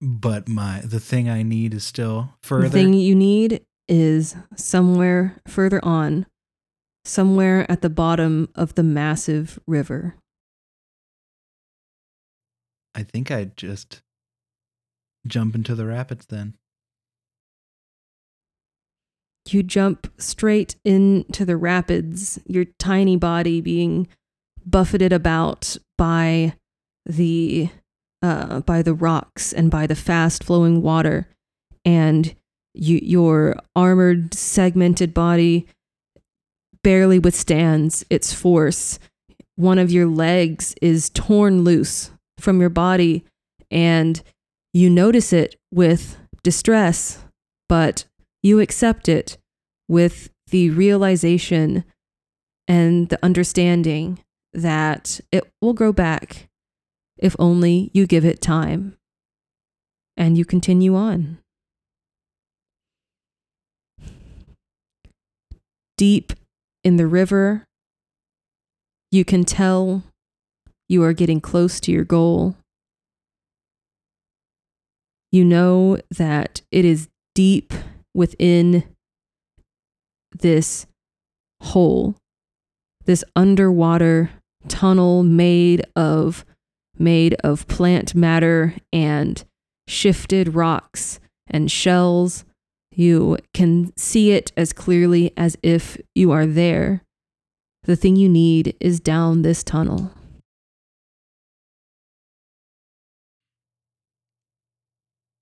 But 0.00 0.48
my 0.48 0.80
the 0.84 1.00
thing 1.00 1.28
I 1.28 1.42
need 1.42 1.72
is 1.72 1.84
still 1.84 2.34
further. 2.42 2.68
The 2.68 2.70
thing 2.70 2.94
you 2.94 3.14
need 3.14 3.64
is 3.88 4.36
somewhere 4.54 5.38
further 5.46 5.82
on, 5.82 6.26
somewhere 7.04 7.70
at 7.70 7.80
the 7.80 7.88
bottom 7.88 8.48
of 8.54 8.74
the 8.74 8.82
massive 8.82 9.58
river. 9.66 10.16
I 12.96 13.02
think 13.02 13.30
I'd 13.30 13.58
just 13.58 14.00
jump 15.26 15.54
into 15.54 15.74
the 15.74 15.84
rapids 15.84 16.26
then. 16.26 16.56
You 19.48 19.62
jump 19.62 20.10
straight 20.18 20.76
into 20.82 21.44
the 21.44 21.58
rapids, 21.58 22.40
your 22.46 22.64
tiny 22.64 23.16
body 23.16 23.60
being 23.60 24.08
buffeted 24.64 25.12
about 25.12 25.76
by 25.98 26.54
the 27.04 27.68
uh, 28.22 28.60
by 28.60 28.80
the 28.80 28.94
rocks 28.94 29.52
and 29.52 29.70
by 29.70 29.86
the 29.86 29.94
fast 29.94 30.42
flowing 30.42 30.80
water, 30.80 31.28
and 31.84 32.34
you, 32.74 32.98
your 33.02 33.56
armored, 33.76 34.32
segmented 34.34 35.12
body 35.12 35.66
barely 36.82 37.18
withstands 37.18 38.04
its 38.08 38.32
force. 38.32 38.98
One 39.54 39.78
of 39.78 39.92
your 39.92 40.06
legs 40.06 40.74
is 40.80 41.10
torn 41.10 41.62
loose 41.62 42.10
from 42.38 42.60
your 42.60 42.70
body, 42.70 43.24
and 43.70 44.22
you 44.72 44.90
notice 44.90 45.32
it 45.32 45.56
with 45.72 46.18
distress, 46.42 47.24
but 47.68 48.04
you 48.42 48.60
accept 48.60 49.08
it 49.08 49.38
with 49.88 50.30
the 50.48 50.70
realization 50.70 51.84
and 52.68 53.08
the 53.08 53.18
understanding 53.24 54.18
that 54.52 55.20
it 55.32 55.48
will 55.60 55.72
grow 55.72 55.92
back 55.92 56.48
if 57.18 57.34
only 57.38 57.90
you 57.92 58.06
give 58.06 58.24
it 58.24 58.40
time. 58.40 58.96
And 60.16 60.38
you 60.38 60.44
continue 60.44 60.94
on. 60.94 61.38
Deep 65.98 66.32
in 66.84 66.96
the 66.96 67.06
river, 67.06 67.64
you 69.10 69.24
can 69.24 69.44
tell 69.44 70.04
you 70.88 71.02
are 71.02 71.12
getting 71.12 71.40
close 71.40 71.80
to 71.80 71.92
your 71.92 72.04
goal. 72.04 72.56
You 75.32 75.44
know 75.44 75.98
that 76.16 76.62
it 76.70 76.84
is 76.84 77.08
deep 77.34 77.72
within 78.14 78.84
this 80.32 80.86
hole, 81.60 82.16
this 83.04 83.24
underwater 83.34 84.30
tunnel 84.68 85.22
made 85.22 85.84
of 85.94 86.44
made 86.98 87.34
of 87.44 87.68
plant 87.68 88.14
matter 88.14 88.74
and 88.92 89.44
shifted 89.86 90.54
rocks 90.54 91.20
and 91.46 91.70
shells. 91.70 92.44
You 92.90 93.36
can 93.52 93.92
see 93.96 94.32
it 94.32 94.52
as 94.56 94.72
clearly 94.72 95.32
as 95.36 95.56
if 95.62 96.00
you 96.14 96.32
are 96.32 96.46
there. 96.46 97.02
The 97.84 97.96
thing 97.96 98.16
you 98.16 98.28
need 98.28 98.74
is 98.80 98.98
down 98.98 99.42
this 99.42 99.62
tunnel. 99.62 100.12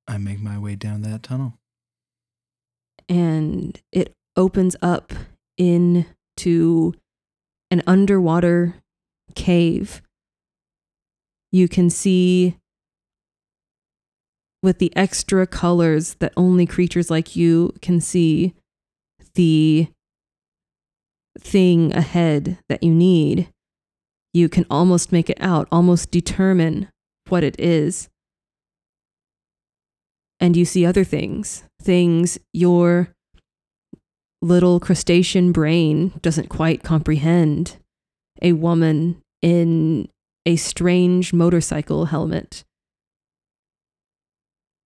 I 0.06 0.18
make 0.18 0.40
my 0.40 0.58
way 0.58 0.74
down 0.76 1.02
that 1.02 1.22
tunnel. 1.22 1.54
and 3.08 3.80
it 3.92 4.14
opens 4.36 4.76
up 4.80 5.12
into 5.58 6.94
an 7.70 7.82
underwater 7.86 8.74
cave. 9.34 10.00
You 11.52 11.68
can 11.68 11.90
see 11.90 12.56
with 14.62 14.78
the 14.78 14.94
extra 14.96 15.46
colors 15.46 16.14
that 16.20 16.32
only 16.36 16.64
creatures 16.66 17.10
like 17.10 17.36
you 17.36 17.74
can 17.82 18.00
see 18.00 18.54
the 19.34 19.88
thing 21.38 21.92
ahead 21.94 22.58
that 22.68 22.82
you 22.82 22.94
need. 22.94 23.48
You 24.32 24.48
can 24.48 24.64
almost 24.70 25.12
make 25.12 25.28
it 25.28 25.38
out, 25.40 25.68
almost 25.70 26.10
determine 26.10 26.88
what 27.28 27.44
it 27.44 27.54
is 27.60 28.08
and 30.44 30.58
you 30.58 30.66
see 30.66 30.84
other 30.84 31.04
things, 31.04 31.64
things 31.80 32.38
your 32.52 33.08
little 34.42 34.78
crustacean 34.78 35.52
brain 35.52 36.12
doesn't 36.20 36.50
quite 36.50 36.82
comprehend. 36.82 37.78
A 38.42 38.52
woman 38.52 39.22
in 39.40 40.06
a 40.44 40.56
strange 40.56 41.32
motorcycle 41.32 42.04
helmet, 42.04 42.62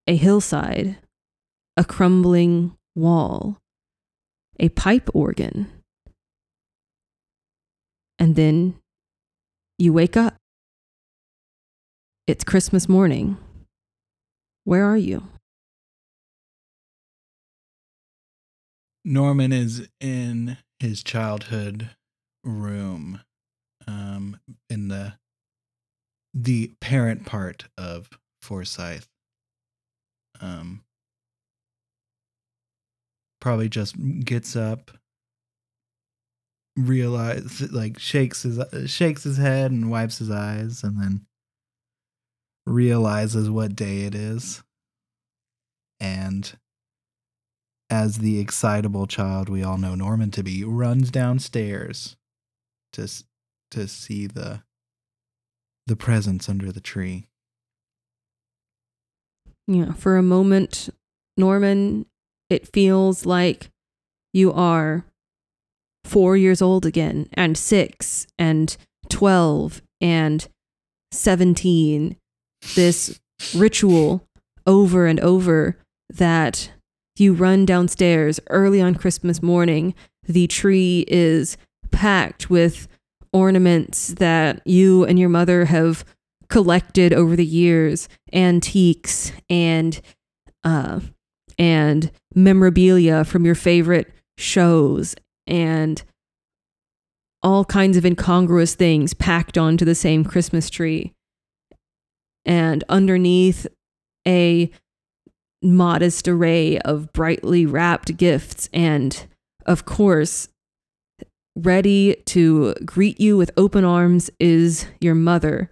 a 0.06 0.14
hillside, 0.14 0.98
a 1.76 1.84
crumbling 1.84 2.76
wall, 2.94 3.59
a 4.61 4.68
pipe 4.68 5.11
organ. 5.12 5.68
And 8.16 8.36
then 8.36 8.76
you 9.76 9.92
wake 9.92 10.16
up. 10.16 10.36
It's 12.28 12.44
Christmas 12.44 12.88
morning. 12.88 13.38
Where 14.62 14.84
are 14.84 14.96
you? 14.96 15.24
Norman 19.09 19.52
is 19.52 19.88
in 20.00 20.59
his 20.80 21.02
childhood 21.02 21.88
room, 22.44 23.22
um, 23.86 24.38
in 24.68 24.88
the 24.88 25.14
the 26.34 26.72
parent 26.82 27.24
part 27.24 27.64
of 27.78 28.11
Forsyth. 28.42 29.09
Um, 30.42 30.84
probably 33.40 33.70
just 33.70 33.96
gets 34.26 34.54
up, 34.54 34.90
realize 36.76 37.62
like 37.72 37.98
shakes 37.98 38.42
his 38.42 38.61
shakes 38.90 39.24
his 39.24 39.38
head 39.38 39.70
and 39.70 39.90
wipes 39.90 40.18
his 40.18 40.30
eyes, 40.30 40.84
and 40.84 41.00
then 41.00 41.26
realizes 42.66 43.48
what 43.48 43.74
day 43.74 44.02
it 44.02 44.14
is, 44.14 44.62
and 45.98 46.59
as 47.91 48.18
the 48.18 48.39
excitable 48.39 49.07
child 49.07 49.49
we 49.49 49.62
all 49.62 49.78
know 49.78 49.95
Norman 49.95 50.30
to 50.32 50.43
be, 50.43 50.64
runs 50.64 51.11
downstairs 51.11 52.16
to 52.93 53.09
to 53.70 53.89
see 53.89 54.26
the 54.26 54.62
the 55.86 55.97
presents 55.97 56.49
under 56.49 56.70
the 56.70 56.80
tree. 56.80 57.26
Yeah, 59.66 59.93
for 59.93 60.16
a 60.16 60.22
moment, 60.22 60.89
Norman, 61.36 62.07
it 62.49 62.68
feels 62.68 63.26
like 63.26 63.70
you 64.32 64.53
are 64.53 65.05
four 66.05 66.36
years 66.36 66.62
old 66.62 66.86
again, 66.86 67.28
and 67.34 67.57
six, 67.57 68.26
and 68.39 68.76
12, 69.11 69.82
and 70.01 70.49
17. 71.12 72.16
This 72.74 73.20
ritual 73.55 74.24
over 74.66 75.07
and 75.07 75.20
over 75.20 75.76
that 76.11 76.70
you 77.20 77.32
run 77.32 77.64
downstairs 77.64 78.40
early 78.50 78.80
on 78.80 78.94
Christmas 78.94 79.42
morning. 79.42 79.94
The 80.26 80.46
tree 80.46 81.04
is 81.08 81.56
packed 81.90 82.50
with 82.50 82.88
ornaments 83.32 84.08
that 84.08 84.60
you 84.66 85.04
and 85.04 85.18
your 85.18 85.28
mother 85.28 85.66
have 85.66 86.04
collected 86.48 87.12
over 87.12 87.36
the 87.36 87.46
years, 87.46 88.08
antiques 88.32 89.32
and 89.48 90.00
uh, 90.64 91.00
and 91.58 92.10
memorabilia 92.34 93.24
from 93.24 93.44
your 93.44 93.54
favorite 93.54 94.12
shows 94.36 95.14
and 95.46 96.02
all 97.42 97.64
kinds 97.64 97.96
of 97.96 98.04
incongruous 98.04 98.74
things 98.74 99.14
packed 99.14 99.56
onto 99.56 99.84
the 99.84 99.94
same 99.94 100.24
Christmas 100.24 100.68
tree. 100.70 101.14
And 102.44 102.82
underneath 102.88 103.66
a 104.26 104.70
modest 105.62 106.28
array 106.28 106.78
of 106.80 107.12
brightly 107.12 107.66
wrapped 107.66 108.16
gifts 108.16 108.68
and 108.72 109.26
of 109.66 109.84
course 109.84 110.48
ready 111.56 112.14
to 112.26 112.74
greet 112.84 113.20
you 113.20 113.36
with 113.36 113.50
open 113.56 113.84
arms 113.84 114.30
is 114.38 114.86
your 115.00 115.14
mother. 115.16 115.70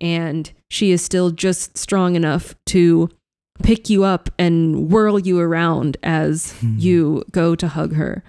And 0.00 0.50
she 0.70 0.90
is 0.90 1.04
still 1.04 1.30
just 1.30 1.76
strong 1.76 2.16
enough 2.16 2.54
to 2.66 3.10
pick 3.62 3.90
you 3.90 4.04
up 4.04 4.30
and 4.38 4.90
whirl 4.90 5.18
you 5.18 5.38
around 5.38 5.96
as 6.02 6.52
Hmm. 6.60 6.76
you 6.78 7.24
go 7.30 7.54
to 7.54 7.68
hug 7.68 7.94
her. 7.94 8.22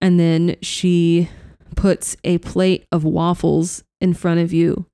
And 0.00 0.18
then 0.18 0.56
she 0.62 1.28
puts 1.76 2.16
a 2.24 2.38
plate 2.38 2.86
of 2.90 3.04
waffles 3.04 3.84
in 4.00 4.14
front 4.14 4.40
of 4.40 4.52
you. 4.52 4.86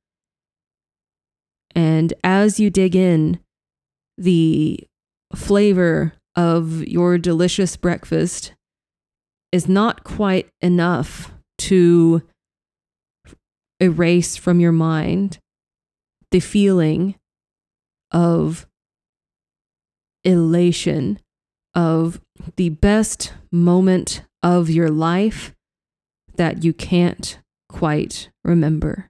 And 1.75 2.13
as 2.23 2.61
you 2.61 2.69
dig 2.69 2.95
in 2.95 3.39
the 4.19 4.87
flavor 5.35 6.13
of 6.37 6.87
your 6.87 7.19
delicious 7.19 7.77
breakfast 7.77 8.53
is 9.53 9.69
not 9.69 10.05
quite 10.05 10.49
enough 10.61 11.33
to 11.59 12.23
erase 13.81 14.37
from 14.37 14.61
your 14.61 14.73
mind 14.73 15.39
the 16.31 16.41
feeling 16.41 17.15
of 18.11 18.67
elation 20.25 21.19
of 21.75 22.21
the 22.57 22.69
best 22.69 23.33
moment 23.53 24.23
of 24.43 24.69
your 24.69 24.91
life 24.91 25.55
that 26.37 26.65
you 26.65 26.73
can't 26.73 27.39
quite 27.69 28.31
remember. 28.45 29.08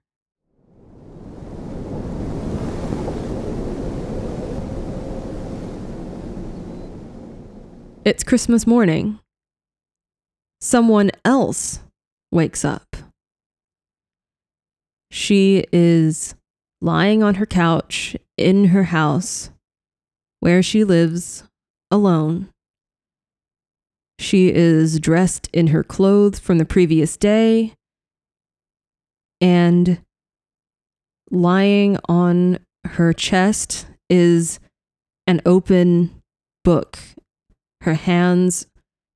It's 8.04 8.22
Christmas 8.22 8.66
morning. 8.66 9.18
Someone 10.60 11.10
else 11.24 11.80
wakes 12.30 12.64
up. 12.64 12.96
She 15.10 15.64
is 15.72 16.34
lying 16.80 17.22
on 17.22 17.34
her 17.36 17.46
couch 17.46 18.16
in 18.36 18.66
her 18.66 18.84
house 18.84 19.50
where 20.40 20.62
she 20.62 20.84
lives 20.84 21.44
alone. 21.90 22.48
She 24.18 24.52
is 24.52 25.00
dressed 25.00 25.48
in 25.52 25.68
her 25.68 25.82
clothes 25.82 26.38
from 26.38 26.58
the 26.58 26.64
previous 26.64 27.16
day 27.16 27.74
and 29.40 30.00
lying 31.30 31.98
on 32.08 32.58
her 32.84 33.12
chest 33.12 33.86
is 34.08 34.60
an 35.26 35.40
open 35.44 36.22
book. 36.64 36.98
Her 37.82 37.94
hands 37.94 38.66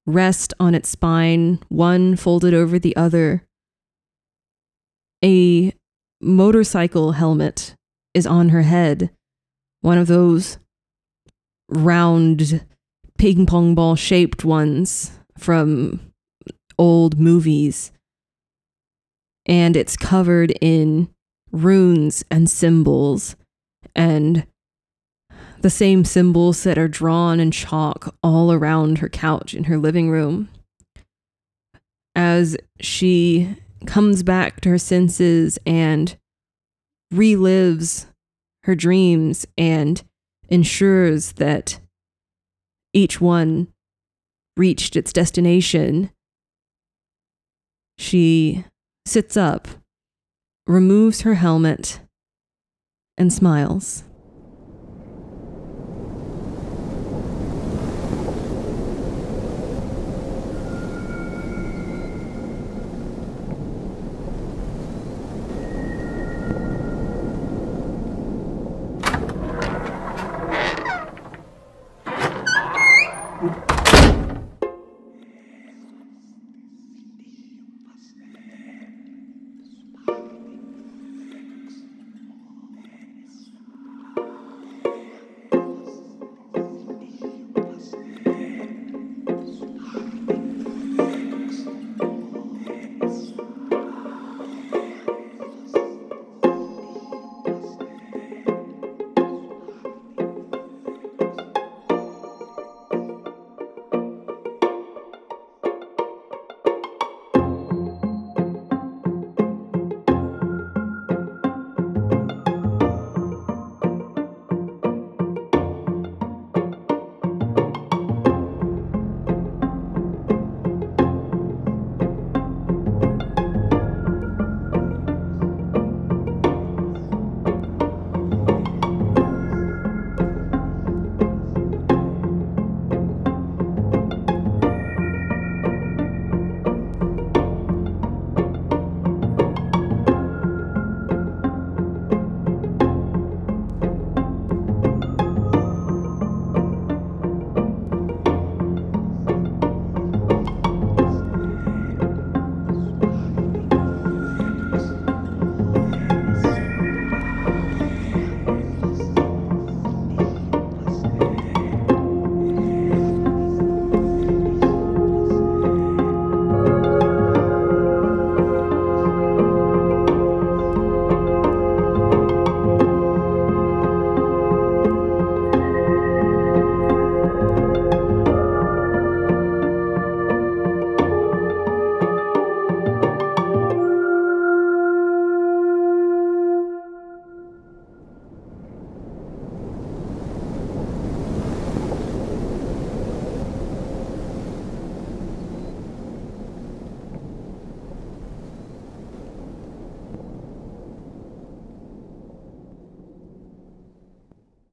rest 0.07 0.55
on 0.59 0.75
its 0.75 0.89
spine, 0.89 1.61
one 1.69 2.17
folded 2.17 2.55
over 2.55 2.79
the 2.79 2.95
other. 2.97 3.45
A 5.25 5.73
motorcycle 6.21 7.13
helmet 7.13 7.75
is 8.15 8.27
on 8.27 8.51
her 8.51 8.63
head, 8.63 9.11
one 9.81 9.99
of 9.99 10.07
those 10.07 10.59
round 11.69 12.65
ping 13.19 13.47
pong 13.47 13.75
ball 13.75 13.97
shaped 13.97 14.45
ones 14.45 15.13
from 15.39 16.13
old 16.79 17.19
movies. 17.19 17.93
And 19.47 19.77
it's 19.77 19.97
covered 19.97 20.53
in 20.61 21.09
runes 21.51 22.25
and 22.31 22.49
symbols 22.49 23.37
and 23.95 24.47
the 25.63 25.71
same 25.71 26.05
symbols 26.05 26.65
that 26.65 26.77
are 26.77 26.89
drawn 26.89 27.41
in 27.41 27.51
chalk 27.51 28.15
all 28.23 28.53
around 28.53 28.99
her 28.99 29.09
couch 29.09 29.55
in 29.55 29.65
her 29.65 29.79
living 29.79 30.11
room. 30.11 30.49
As 32.15 32.57
she 32.81 33.57
comes 33.87 34.23
back 34.23 34.61
to 34.61 34.69
her 34.71 34.79
senses 34.79 35.59
and 35.65 36.17
relives 37.13 38.07
her 38.65 38.75
dreams 38.75 39.47
and 39.57 40.03
ensures 40.49 41.33
that 41.33 41.81
each 42.93 43.21
one 43.21 43.69
reached 44.57 44.97
its 44.97 45.13
destination, 45.13 46.11
she 47.99 48.65
sits 49.07 49.37
up, 49.37 49.69
removes 50.67 51.23
her 51.23 51.35
helmet, 51.35 52.01
and 53.17 53.33
smiles. 53.33 54.05